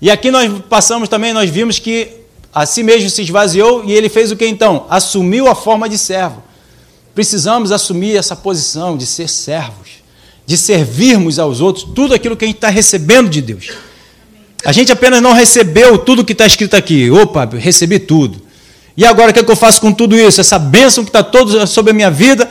[0.00, 2.12] E aqui nós passamos também, nós vimos que
[2.54, 4.86] a si mesmo se esvaziou e ele fez o que então?
[4.88, 6.44] Assumiu a forma de servo.
[7.12, 9.88] Precisamos assumir essa posição de ser servos,
[10.46, 13.87] de servirmos aos outros tudo aquilo que a gente está recebendo de Deus.
[14.64, 17.10] A gente apenas não recebeu tudo que está escrito aqui.
[17.10, 18.42] Opa, recebi tudo.
[18.96, 20.40] E agora o que, é que eu faço com tudo isso?
[20.40, 22.50] Essa bênção que está toda sobre a minha vida,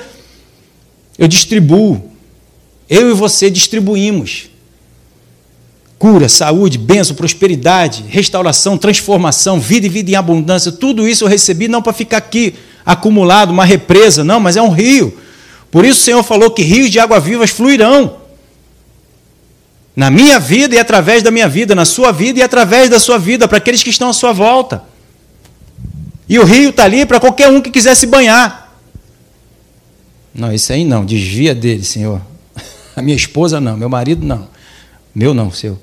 [1.19, 2.11] eu distribuo.
[2.89, 4.49] Eu e você distribuímos.
[5.99, 10.71] Cura, saúde, bênção, prosperidade, restauração, transformação, vida e vida em abundância.
[10.71, 12.53] Tudo isso eu recebi não para ficar aqui
[12.85, 15.17] acumulado, uma represa, não, mas é um rio.
[15.69, 18.26] Por isso o Senhor falou que rios de água vivas fluirão.
[19.97, 23.17] Na minha vida e através da minha vida, na sua vida e através da sua
[23.17, 24.83] vida, para aqueles que estão à sua volta.
[26.29, 28.77] E o rio está ali para qualquer um que quiser se banhar.
[30.35, 32.21] Não, isso aí não, desvia dele, Senhor.
[32.95, 34.47] A minha esposa não, meu marido não.
[35.15, 35.81] Meu não, seu.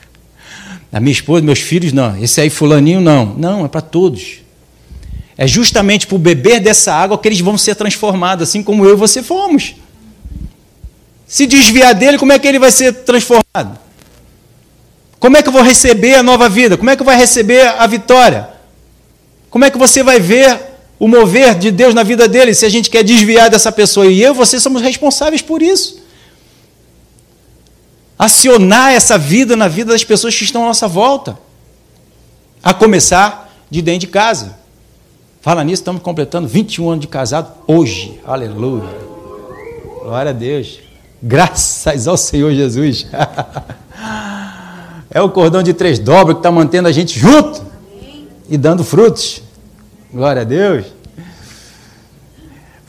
[0.90, 2.16] A minha esposa, meus filhos não.
[2.16, 3.34] Esse aí fulaninho não.
[3.34, 4.38] Não, é para todos.
[5.36, 8.96] É justamente por beber dessa água que eles vão ser transformados, assim como eu e
[8.96, 9.74] você fomos.
[11.28, 13.78] Se desviar dele, como é que ele vai ser transformado?
[15.20, 16.78] Como é que eu vou receber a nova vida?
[16.78, 18.48] Como é que eu vou receber a vitória?
[19.50, 20.58] Como é que você vai ver
[20.98, 24.06] o mover de Deus na vida dele se a gente quer desviar dessa pessoa?
[24.06, 26.00] E eu e você somos responsáveis por isso.
[28.18, 31.38] Acionar essa vida na vida das pessoas que estão à nossa volta.
[32.62, 34.56] A começar de dentro de casa.
[35.42, 38.18] Fala nisso, estamos completando 21 anos de casado hoje.
[38.24, 38.88] Aleluia.
[40.02, 40.87] Glória a Deus.
[41.22, 43.06] Graças ao Senhor Jesus.
[45.10, 47.62] é o cordão de três dobras que está mantendo a gente junto
[48.48, 49.42] e dando frutos.
[50.12, 50.86] Glória a Deus.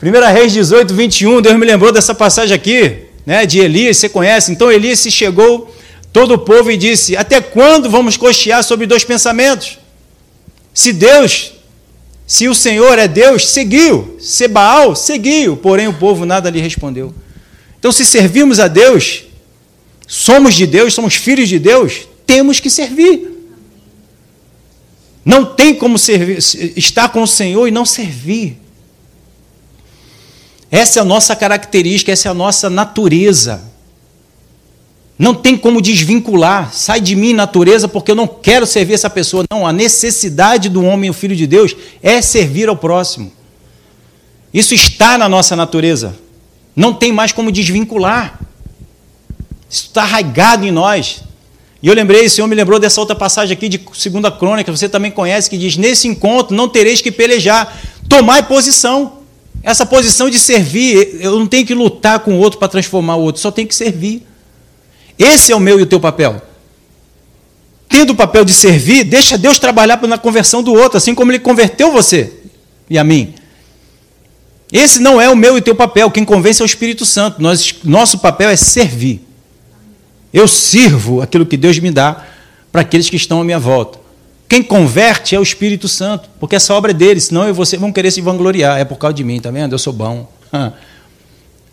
[0.02, 4.50] 1 Reis 18, 21, Deus me lembrou dessa passagem aqui, né, de Elias, você conhece?
[4.50, 5.70] Então Elias se chegou
[6.12, 9.78] todo o povo e disse: Até quando vamos cochear sobre dois pensamentos?
[10.72, 11.52] Se Deus,
[12.26, 14.16] se o Senhor é Deus, seguiu.
[14.20, 15.56] Se Baal, seguiu.
[15.56, 17.12] Porém o povo nada lhe respondeu.
[17.80, 19.24] Então, se servimos a Deus,
[20.06, 23.28] somos de Deus, somos filhos de Deus, temos que servir.
[25.24, 26.38] Não tem como servir,
[26.76, 28.58] estar com o Senhor e não servir.
[30.70, 33.62] Essa é a nossa característica, essa é a nossa natureza.
[35.18, 36.72] Não tem como desvincular.
[36.72, 39.44] Sai de mim, natureza, porque eu não quero servir essa pessoa.
[39.50, 43.32] Não, a necessidade do homem, o filho de Deus, é servir ao próximo.
[44.52, 46.14] Isso está na nossa natureza.
[46.74, 48.40] Não tem mais como desvincular.
[49.68, 51.22] Isso está arraigado em nós.
[51.82, 54.88] E eu lembrei, o Senhor me lembrou dessa outra passagem aqui de 2 Crônica, você
[54.88, 59.20] também conhece, que diz: Nesse encontro não tereis que pelejar, tomai posição.
[59.62, 63.22] Essa posição de servir, eu não tenho que lutar com o outro para transformar o
[63.22, 64.26] outro, só tenho que servir.
[65.18, 66.40] Esse é o meu e o teu papel.
[67.86, 71.40] Tendo o papel de servir, deixa Deus trabalhar na conversão do outro, assim como Ele
[71.40, 72.32] converteu você
[72.88, 73.34] e a mim.
[74.72, 76.10] Esse não é o meu e teu papel.
[76.10, 77.42] Quem convence é o Espírito Santo.
[77.42, 79.26] Nós, nosso papel é servir.
[80.32, 82.24] Eu sirvo aquilo que Deus me dá
[82.70, 83.98] para aqueles que estão à minha volta.
[84.48, 87.76] Quem converte é o Espírito Santo, porque essa obra é dele, senão eu e você
[87.76, 88.78] vão querer se vangloriar.
[88.78, 89.72] É por causa de mim, tá vendo?
[89.74, 90.28] Eu sou bom.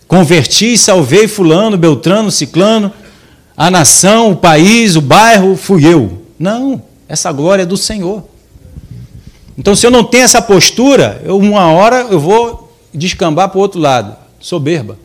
[0.07, 2.93] Converti, salvei fulano, beltrano, ciclano,
[3.55, 6.21] a nação, o país, o bairro, fui eu.
[6.39, 8.23] Não, essa glória é do Senhor.
[9.57, 12.66] Então, se eu não tenho essa postura, eu, uma hora eu vou
[12.97, 14.15] descambar para o outro lado.
[14.39, 14.97] Soberba.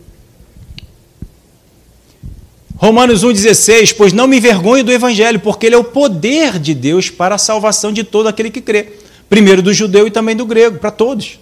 [2.76, 7.10] Romanos 1,16: Pois não me envergonho do Evangelho, porque ele é o poder de Deus
[7.10, 8.94] para a salvação de todo aquele que crê.
[9.28, 11.38] Primeiro do judeu e também do grego, para todos.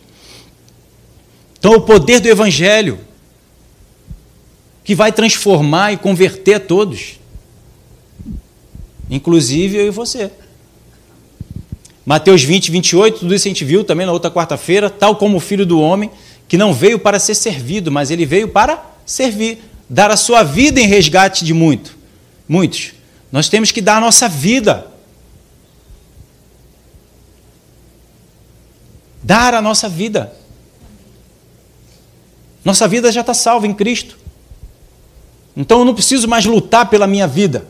[1.59, 3.01] Então, o poder do Evangelho,
[4.85, 7.19] que vai transformar e converter a todos,
[9.11, 10.31] inclusive eu e você.
[12.05, 15.41] Mateus 20, 28, tudo isso a gente viu também na outra quarta-feira, tal como o
[15.41, 16.11] filho do homem
[16.51, 20.81] que não veio para ser servido, mas ele veio para servir, dar a sua vida
[20.81, 21.97] em resgate de muito,
[22.49, 22.91] muitos.
[23.31, 24.89] Nós temos que dar a nossa vida.
[29.23, 30.35] Dar a nossa vida.
[32.65, 34.19] Nossa vida já está salva em Cristo.
[35.57, 37.65] Então eu não preciso mais lutar pela minha vida.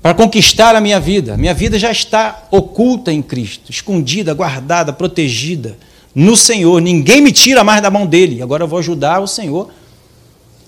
[0.00, 1.36] para conquistar a minha vida.
[1.36, 5.76] Minha vida já está oculta em Cristo, escondida, guardada, protegida
[6.14, 6.80] no Senhor.
[6.80, 8.42] Ninguém me tira mais da mão dele.
[8.42, 9.70] Agora eu vou ajudar o Senhor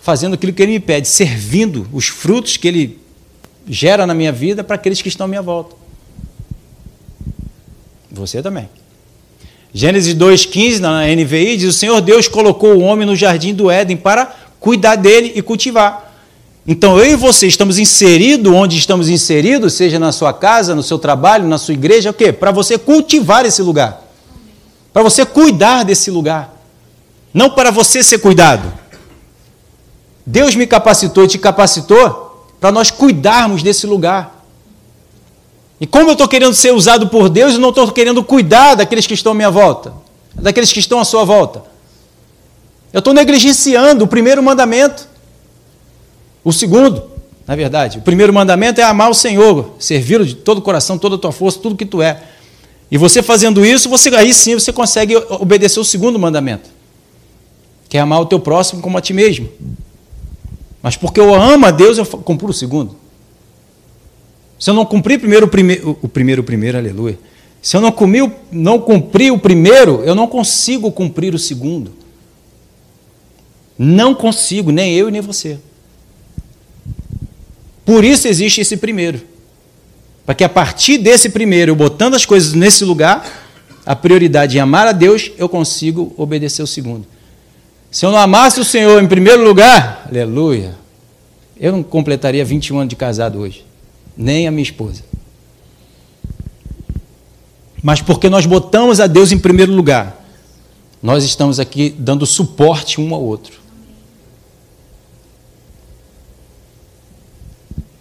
[0.01, 2.99] fazendo aquilo que ele me pede, servindo os frutos que ele
[3.69, 5.75] gera na minha vida para aqueles que estão à minha volta.
[8.11, 8.69] Você também.
[9.75, 13.97] Gênesis 2,15, na NVI, diz: O Senhor Deus colocou o homem no jardim do Éden
[13.97, 16.15] para cuidar dele e cultivar.
[16.67, 20.99] Então eu e você estamos inseridos onde estamos inseridos, seja na sua casa, no seu
[20.99, 22.33] trabalho, na sua igreja, o quê?
[22.33, 24.06] Para você cultivar esse lugar.
[24.97, 26.57] Para você cuidar desse lugar.
[27.35, 28.73] Não para você ser cuidado.
[30.25, 34.43] Deus me capacitou e te capacitou para nós cuidarmos desse lugar.
[35.79, 39.07] E como eu estou querendo ser usado por Deus, eu não estou querendo cuidar daqueles
[39.07, 39.93] que estão à minha volta,
[40.35, 41.63] daqueles que estão à sua volta.
[42.91, 45.07] Eu estou negligenciando o primeiro mandamento.
[46.43, 47.03] O segundo,
[47.47, 51.17] na verdade, o primeiro mandamento é amar o Senhor, servi-lo de todo o coração, toda
[51.17, 52.19] a tua força, tudo que tu é.
[52.91, 56.71] E você fazendo isso, você aí sim você consegue obedecer o segundo mandamento,
[57.89, 59.49] que é amar o teu próximo como a ti mesmo.
[60.83, 62.97] Mas porque eu amo a Deus, eu cumpro o segundo.
[64.59, 67.19] Se eu não cumprir primeiro o primeiro, o primeiro, o primeiro, aleluia.
[67.61, 71.93] Se eu não, comi, não cumprir o primeiro, eu não consigo cumprir o segundo.
[73.77, 75.59] Não consigo, nem eu nem você.
[77.85, 79.21] Por isso existe esse primeiro.
[80.27, 83.25] Para que a partir desse primeiro, eu botando as coisas nesse lugar,
[83.87, 87.07] a prioridade em amar a Deus, eu consigo obedecer o segundo.
[87.91, 90.75] Se eu não amasse o Senhor em primeiro lugar, aleluia,
[91.59, 93.65] eu não completaria 21 anos de casado hoje
[94.17, 95.03] nem a minha esposa.
[97.83, 100.25] Mas porque nós botamos a Deus em primeiro lugar,
[101.03, 103.61] nós estamos aqui dando suporte um ao outro.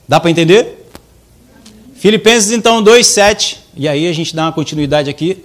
[0.07, 0.84] Dá para entender?
[1.95, 5.43] Filipenses então 2:7, e aí a gente dá uma continuidade aqui.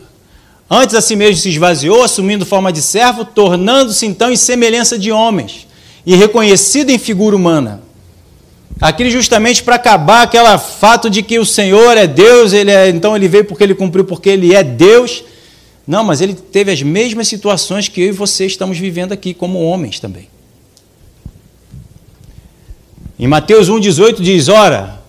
[0.68, 5.10] Antes a si mesmo se esvaziou, assumindo forma de servo, tornando-se então em semelhança de
[5.10, 5.66] homens,
[6.04, 7.82] e reconhecido em figura humana
[8.80, 13.14] Aquele justamente para acabar aquele fato de que o Senhor é Deus, ele é, então
[13.14, 15.22] ele veio porque ele cumpriu, porque ele é Deus.
[15.86, 19.60] Não, mas ele teve as mesmas situações que eu e você estamos vivendo aqui como
[19.60, 20.28] homens também.
[23.18, 24.99] Em Mateus 1,18 diz: Ora,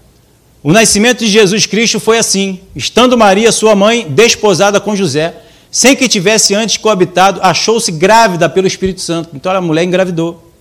[0.64, 5.36] o nascimento de Jesus Cristo foi assim: estando Maria, sua mãe, desposada com José,
[5.72, 9.30] sem que tivesse antes coabitado, achou-se grávida pelo Espírito Santo.
[9.34, 10.52] Então a mulher engravidou.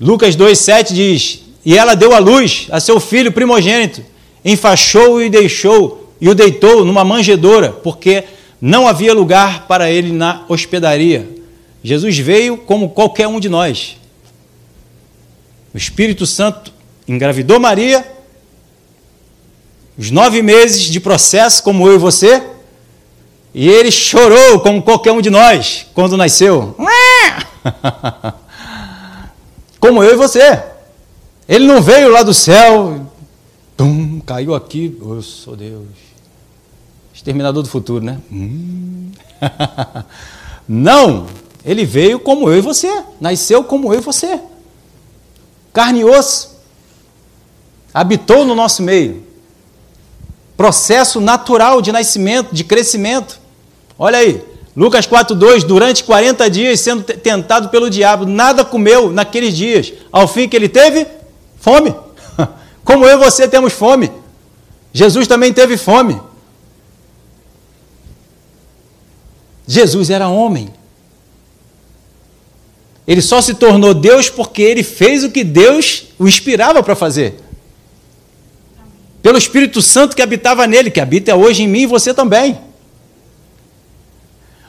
[0.00, 4.02] Lucas 2,7 diz: E ela deu à luz a seu filho primogênito,
[4.44, 8.24] enfaixou-o e deixou, e o deitou numa manjedoura, porque
[8.60, 11.28] não havia lugar para ele na hospedaria.
[11.84, 13.96] Jesus veio como qualquer um de nós.
[15.72, 16.72] O Espírito Santo
[17.08, 18.06] engravidou Maria,
[19.96, 22.42] os nove meses de processo, como eu e você,
[23.52, 26.76] e ele chorou como qualquer um de nós quando nasceu.
[29.80, 30.62] como eu e você.
[31.48, 33.06] Ele não veio lá do céu,
[33.76, 35.86] tum, caiu aqui, eu sou Deus.
[37.14, 38.18] Exterminador do futuro, né?
[38.30, 39.10] Hum.
[40.68, 41.26] não,
[41.64, 44.38] ele veio como eu e você, nasceu como eu e você.
[45.72, 46.57] Carne e osso.
[47.92, 49.24] Habitou no nosso meio.
[50.56, 53.40] Processo natural de nascimento, de crescimento.
[53.98, 54.42] Olha aí,
[54.76, 59.92] Lucas 4,2: Durante 40 dias sendo tentado pelo diabo, nada comeu naqueles dias.
[60.12, 61.06] Ao fim que ele teve
[61.58, 61.94] fome.
[62.84, 64.10] Como eu e você temos fome.
[64.92, 66.20] Jesus também teve fome.
[69.66, 70.70] Jesus era homem.
[73.06, 77.38] Ele só se tornou Deus porque ele fez o que Deus o inspirava para fazer.
[79.22, 82.58] Pelo Espírito Santo que habitava nele, que habita hoje em mim e você também.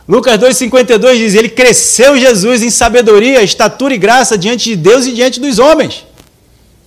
[0.07, 5.13] Lucas 2,52 diz: Ele cresceu Jesus em sabedoria, estatura e graça diante de Deus e
[5.13, 6.03] diante dos homens.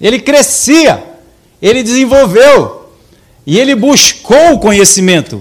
[0.01, 1.03] Ele crescia,
[1.61, 2.91] ele desenvolveu
[3.47, 5.41] e ele buscou o conhecimento.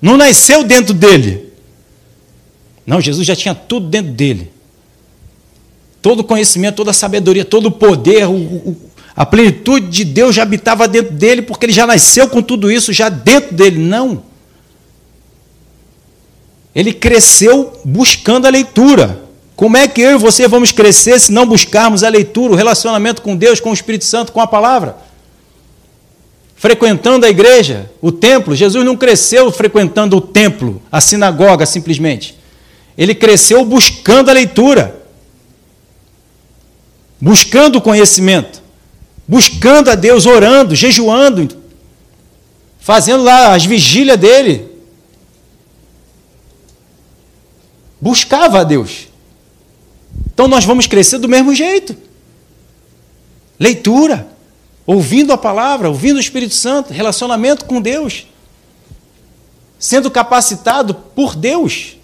[0.00, 1.52] Não nasceu dentro dele.
[2.86, 4.52] Não, Jesus já tinha tudo dentro dele.
[6.02, 8.85] Todo o conhecimento, toda a sabedoria, todo o poder, o, o,
[9.16, 12.92] a plenitude de Deus já habitava dentro dele, porque ele já nasceu com tudo isso
[12.92, 13.78] já dentro dele.
[13.78, 14.22] Não.
[16.74, 19.24] Ele cresceu buscando a leitura.
[19.56, 23.22] Como é que eu e você vamos crescer se não buscarmos a leitura, o relacionamento
[23.22, 24.98] com Deus, com o Espírito Santo, com a palavra?
[26.54, 28.54] Frequentando a igreja, o templo.
[28.54, 32.36] Jesus não cresceu frequentando o templo, a sinagoga simplesmente.
[32.98, 35.02] Ele cresceu buscando a leitura,
[37.18, 38.65] buscando o conhecimento.
[39.26, 41.48] Buscando a Deus, orando, jejuando,
[42.78, 44.68] fazendo lá as vigílias dele.
[48.00, 49.08] Buscava a Deus.
[50.32, 51.96] Então nós vamos crescer do mesmo jeito.
[53.58, 54.28] Leitura,
[54.86, 58.26] ouvindo a palavra, ouvindo o Espírito Santo, relacionamento com Deus,
[59.78, 61.96] sendo capacitado por Deus.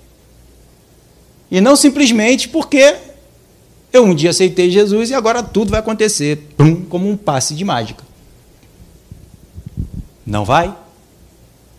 [1.50, 2.96] E não simplesmente porque
[3.92, 7.64] eu um dia aceitei Jesus e agora tudo vai acontecer, pum, como um passe de
[7.64, 8.02] mágica.
[10.26, 10.74] Não vai.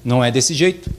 [0.03, 0.91] Não é desse jeito.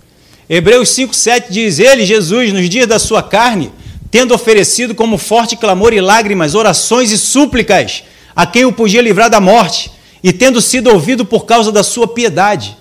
[0.48, 3.70] Hebreus 5,7 diz: Ele, Jesus, nos dias da sua carne,
[4.10, 8.04] tendo oferecido como forte clamor e lágrimas, orações e súplicas
[8.34, 9.92] a quem o podia livrar da morte,
[10.22, 12.76] e tendo sido ouvido por causa da sua piedade.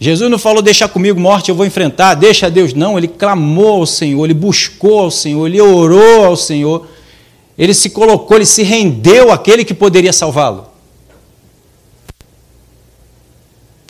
[0.00, 2.72] Jesus não falou, deixa comigo morte, eu vou enfrentar, deixa Deus.
[2.72, 6.86] Não, ele clamou ao Senhor, ele buscou ao Senhor, ele orou ao Senhor,
[7.56, 10.68] ele se colocou, ele se rendeu àquele que poderia salvá-lo.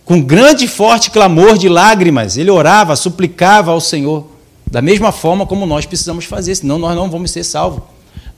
[0.03, 4.27] Com grande e forte clamor de lágrimas, ele orava, suplicava ao Senhor,
[4.67, 7.83] da mesma forma como nós precisamos fazer, senão nós não vamos ser salvos.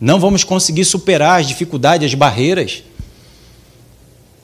[0.00, 2.82] Não vamos conseguir superar as dificuldades, as barreiras,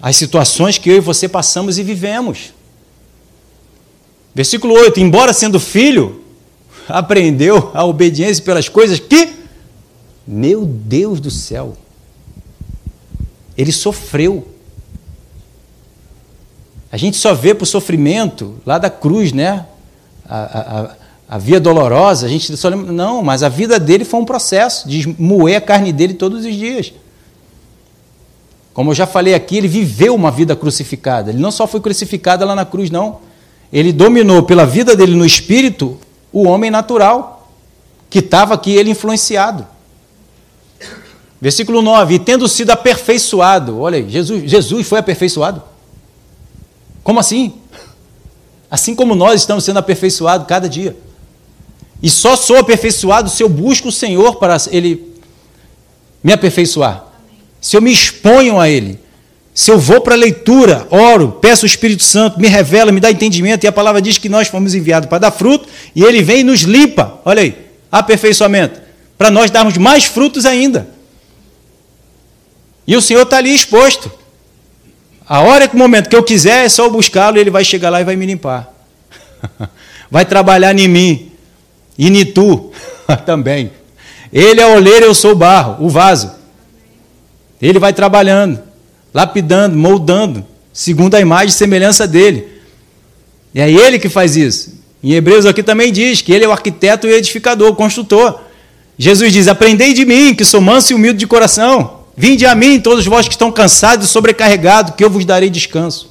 [0.00, 2.54] as situações que eu e você passamos e vivemos.
[4.36, 6.22] Versículo 8: Embora sendo filho,
[6.86, 9.34] aprendeu a obediência pelas coisas que,
[10.26, 11.74] meu Deus do céu,
[13.56, 14.46] ele sofreu.
[16.92, 19.64] A gente só vê para o sofrimento lá da cruz, né?
[20.28, 22.92] A, a, a via dolorosa, a gente só lembra.
[22.92, 26.54] Não, mas a vida dele foi um processo de moer a carne dele todos os
[26.54, 26.92] dias.
[28.74, 31.30] Como eu já falei aqui, ele viveu uma vida crucificada.
[31.30, 33.24] Ele não só foi crucificado lá na cruz, não.
[33.76, 35.98] Ele dominou pela vida dele no espírito
[36.32, 37.52] o homem natural,
[38.08, 39.66] que estava aqui ele influenciado.
[41.38, 45.62] Versículo 9: E tendo sido aperfeiçoado, olha aí, Jesus, Jesus foi aperfeiçoado.
[47.04, 47.52] Como assim?
[48.70, 50.96] Assim como nós estamos sendo aperfeiçoados cada dia.
[52.02, 55.20] E só sou aperfeiçoado se eu busco o Senhor para Ele
[56.24, 57.04] me aperfeiçoar.
[57.60, 58.98] Se eu me exponho a Ele.
[59.56, 63.10] Se eu vou para a leitura, oro, peço o Espírito Santo, me revela, me dá
[63.10, 66.40] entendimento, e a palavra diz que nós fomos enviados para dar fruto, e ele vem
[66.40, 67.18] e nos limpa.
[67.24, 67.56] Olha aí,
[67.90, 68.78] aperfeiçoamento.
[69.16, 70.86] Para nós darmos mais frutos ainda.
[72.86, 74.12] E o Senhor está ali exposto.
[75.26, 78.02] A hora que o momento que eu quiser é só buscá-lo, ele vai chegar lá
[78.02, 78.70] e vai me limpar.
[80.10, 81.32] vai trabalhar em mim.
[81.96, 82.72] E em tu
[83.24, 83.72] também.
[84.30, 86.30] Ele é oleiro, eu sou o barro, o vaso.
[87.58, 88.65] Ele vai trabalhando
[89.12, 92.46] lapidando, moldando, segundo a imagem e semelhança dele.
[93.54, 94.74] E é ele que faz isso.
[95.02, 98.40] Em Hebreus aqui também diz que ele é o arquiteto e edificador, o construtor.
[98.98, 102.00] Jesus diz: Aprendei de mim, que sou manso e humilde de coração.
[102.16, 106.10] Vinde a mim, todos vós que estão cansados e sobrecarregados, que eu vos darei descanso.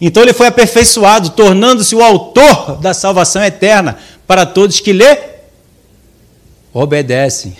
[0.00, 5.18] Então ele foi aperfeiçoado, tornando-se o autor da salvação eterna para todos que lhe
[6.72, 7.56] obedecem.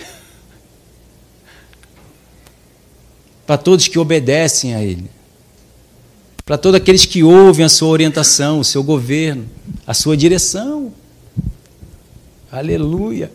[3.48, 5.06] Para todos que obedecem a Ele,
[6.44, 9.46] para todos aqueles que ouvem a sua orientação, o seu governo,
[9.86, 10.92] a sua direção.
[12.52, 13.32] Aleluia.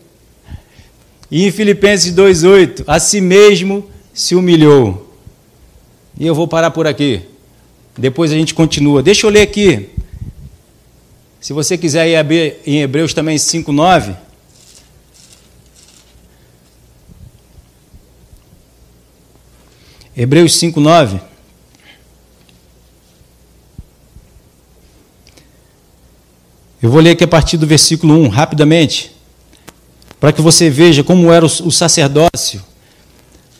[1.31, 5.11] E em Filipenses 2,8, a si mesmo se humilhou.
[6.19, 7.23] E eu vou parar por aqui.
[7.97, 9.01] Depois a gente continua.
[9.01, 9.89] Deixa eu ler aqui.
[11.41, 14.15] Se você quiser ir em Hebreus também 5,9.
[20.15, 21.19] Hebreus 5, 9.
[26.81, 29.11] Eu vou ler aqui a partir do versículo 1, rapidamente,
[30.19, 32.61] para que você veja como era o sacerdócio.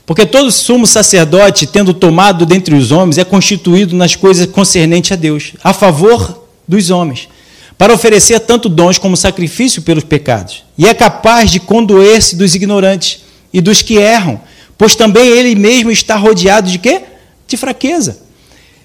[0.06, 5.16] Porque todo sumo sacerdote, tendo tomado dentre os homens, é constituído nas coisas concernentes a
[5.16, 7.30] Deus, a favor dos homens,
[7.78, 10.64] para oferecer tanto dons como sacrifício pelos pecados.
[10.78, 14.40] E é capaz de condoer-se dos ignorantes e dos que erram
[14.84, 17.04] pois também ele mesmo está rodeado de quê?
[17.48, 18.20] De fraqueza.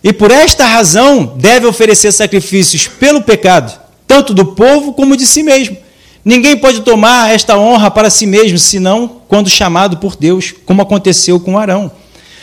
[0.01, 3.77] E por esta razão deve oferecer sacrifícios pelo pecado,
[4.07, 5.77] tanto do povo como de si mesmo.
[6.25, 11.41] Ninguém pode tomar esta honra para si mesmo, senão quando chamado por Deus, como aconteceu
[11.41, 11.91] com Arão.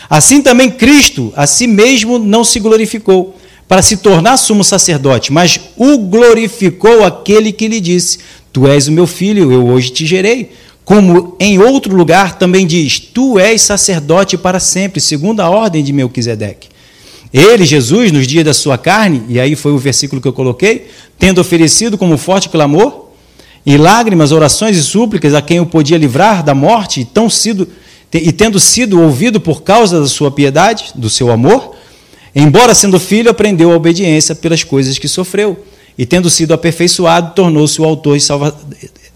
[0.09, 3.37] Assim também Cristo a si mesmo não se glorificou
[3.69, 8.19] para se tornar sumo sacerdote, mas o glorificou aquele que lhe disse:
[8.51, 10.51] Tu és o meu filho, eu hoje te gerei.
[10.85, 15.91] Como em outro lugar também diz: Tu és sacerdote para sempre, segundo a ordem de
[15.91, 16.69] Melquisedeque.
[17.33, 20.87] Ele, Jesus, nos dias da sua carne, e aí foi o versículo que eu coloquei,
[21.19, 23.07] tendo oferecido como forte clamor,
[23.65, 27.67] e lágrimas, orações e súplicas a quem o podia livrar da morte, e tão sido,
[28.13, 31.75] e tendo sido ouvido por causa da sua piedade, do seu amor,
[32.33, 35.57] embora sendo filho, aprendeu a obediência pelas coisas que sofreu,
[35.97, 38.55] e tendo sido aperfeiçoado, tornou-se o autor, salva...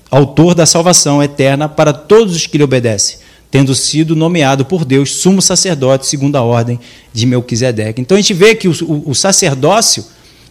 [0.09, 3.17] autor da salvação eterna para todos os que lhe obedecem,
[3.51, 6.79] tendo sido nomeado por Deus sumo sacerdote segundo a ordem
[7.13, 8.01] de Melquisedeque.
[8.01, 10.05] Então a gente vê que o, o, o sacerdócio,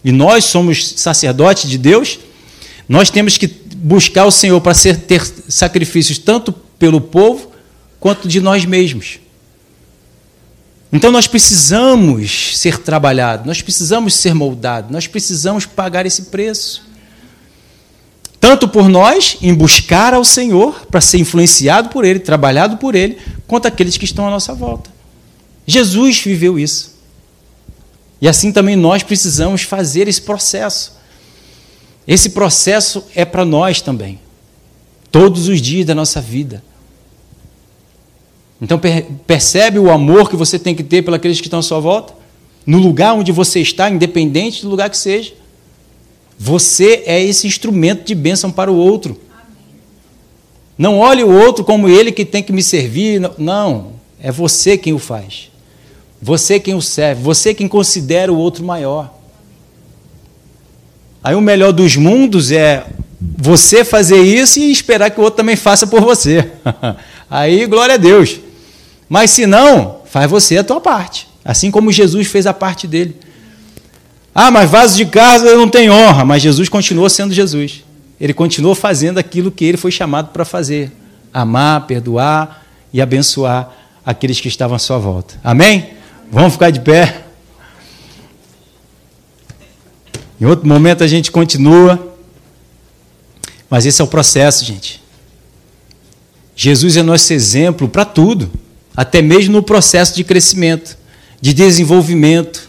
[0.05, 2.19] e nós somos sacerdotes de Deus,
[2.89, 7.51] nós temos que buscar o Senhor para ser, ter sacrifícios tanto pelo povo
[8.01, 9.19] quanto de nós mesmos.
[10.93, 16.88] Então nós precisamos ser trabalhados, nós precisamos ser moldados, nós precisamos pagar esse preço.
[18.41, 23.19] Tanto por nós, em buscar ao Senhor, para ser influenciado por Ele, trabalhado por Ele,
[23.47, 24.91] quanto aqueles que estão à nossa volta.
[25.67, 26.97] Jesus viveu isso.
[28.21, 30.97] E assim também nós precisamos fazer esse processo.
[32.07, 34.19] Esse processo é para nós também,
[35.11, 36.63] todos os dias da nossa vida.
[38.61, 38.81] Então
[39.27, 42.15] percebe o amor que você tem que ter pelos que estão à sua volta?
[42.65, 45.35] No lugar onde você está, independente do lugar que seja.
[46.39, 49.21] Você é esse instrumento de bênção para o outro.
[50.79, 53.21] Não olhe o outro como ele que tem que me servir.
[53.37, 55.51] Não, é você quem o faz.
[56.23, 57.23] Você quem o serve.
[57.23, 59.13] Você quem considera o outro maior.
[61.23, 62.87] Aí o melhor dos mundos é
[63.21, 66.49] você fazer isso e esperar que o outro também faça por você.
[67.29, 68.39] Aí, glória a Deus.
[69.09, 71.29] Mas se não, faz você a tua parte.
[71.45, 73.17] Assim como Jesus fez a parte dele.
[74.41, 76.25] Ah, mas vaso de casa não tem honra.
[76.25, 77.83] Mas Jesus continuou sendo Jesus.
[78.21, 80.93] Ele continuou fazendo aquilo que ele foi chamado para fazer:
[81.35, 83.69] amar, perdoar e abençoar
[84.07, 85.35] aqueles que estavam à sua volta.
[85.43, 85.91] Amém?
[86.31, 87.25] Vamos ficar de pé.
[90.41, 92.17] Em outro momento a gente continua.
[93.69, 95.03] Mas esse é o processo, gente.
[96.55, 98.49] Jesus é nosso exemplo para tudo
[98.97, 100.97] até mesmo no processo de crescimento,
[101.41, 102.69] de desenvolvimento,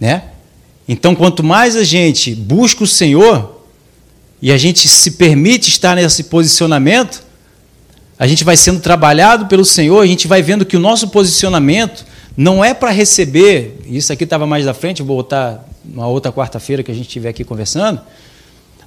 [0.00, 0.32] né?
[0.88, 3.60] Então, quanto mais a gente busca o Senhor
[4.40, 7.24] e a gente se permite estar nesse posicionamento,
[8.18, 12.04] a gente vai sendo trabalhado pelo Senhor, a gente vai vendo que o nosso posicionamento
[12.36, 16.82] não é para receber, isso aqui estava mais da frente, vou botar uma outra quarta-feira
[16.82, 18.00] que a gente estiver aqui conversando,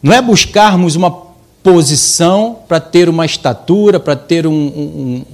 [0.02, 1.30] não é buscarmos uma
[1.62, 5.26] posição para ter uma estatura, para ter um, um,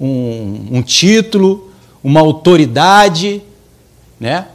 [0.00, 1.70] um, um título,
[2.02, 3.42] uma autoridade,
[4.18, 4.46] né?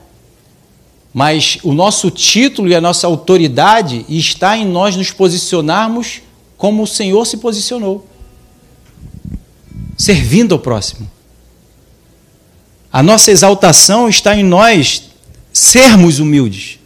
[1.14, 6.22] Mas o nosso título e a nossa autoridade está em nós nos posicionarmos
[6.58, 8.08] como o Senhor se posicionou,
[9.98, 11.10] servindo ao próximo.
[12.92, 15.04] A nossa exaltação está em nós
[15.52, 16.80] sermos humildes.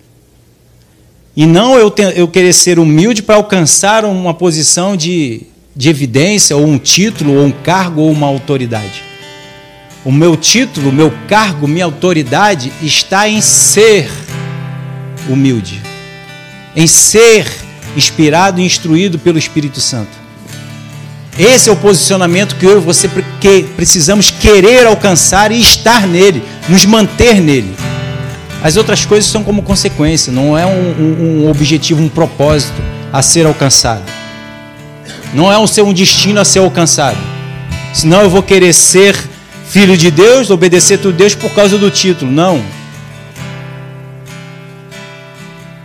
[1.36, 5.48] E não eu, eu querer ser humilde para alcançar uma posição de
[5.78, 9.04] de evidência, ou um título, ou um cargo, ou uma autoridade.
[10.08, 14.10] O meu título, o meu cargo, minha autoridade está em ser
[15.28, 15.82] humilde,
[16.74, 17.46] em ser
[17.94, 20.12] inspirado e instruído pelo Espírito Santo.
[21.38, 23.10] Esse é o posicionamento que eu e você
[23.42, 27.76] que precisamos querer alcançar e estar nele, nos manter nele.
[28.64, 32.82] As outras coisas são como consequência, não é um, um, um objetivo, um propósito
[33.12, 34.10] a ser alcançado.
[35.34, 37.18] Não é um ser um destino a ser alcançado.
[37.94, 39.36] Senão eu vou querer ser
[39.68, 42.32] filho de Deus, obedecer a Deus por causa do título.
[42.32, 42.64] Não.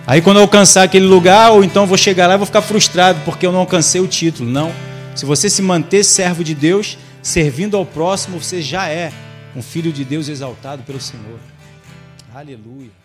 [0.07, 3.21] Aí quando eu alcançar aquele lugar, ou então vou chegar lá e vou ficar frustrado
[3.25, 4.49] porque eu não alcancei o título.
[4.49, 4.73] Não.
[5.15, 9.13] Se você se manter servo de Deus, servindo ao próximo, você já é
[9.55, 11.39] um filho de Deus exaltado pelo Senhor.
[12.35, 13.02] Aleluia.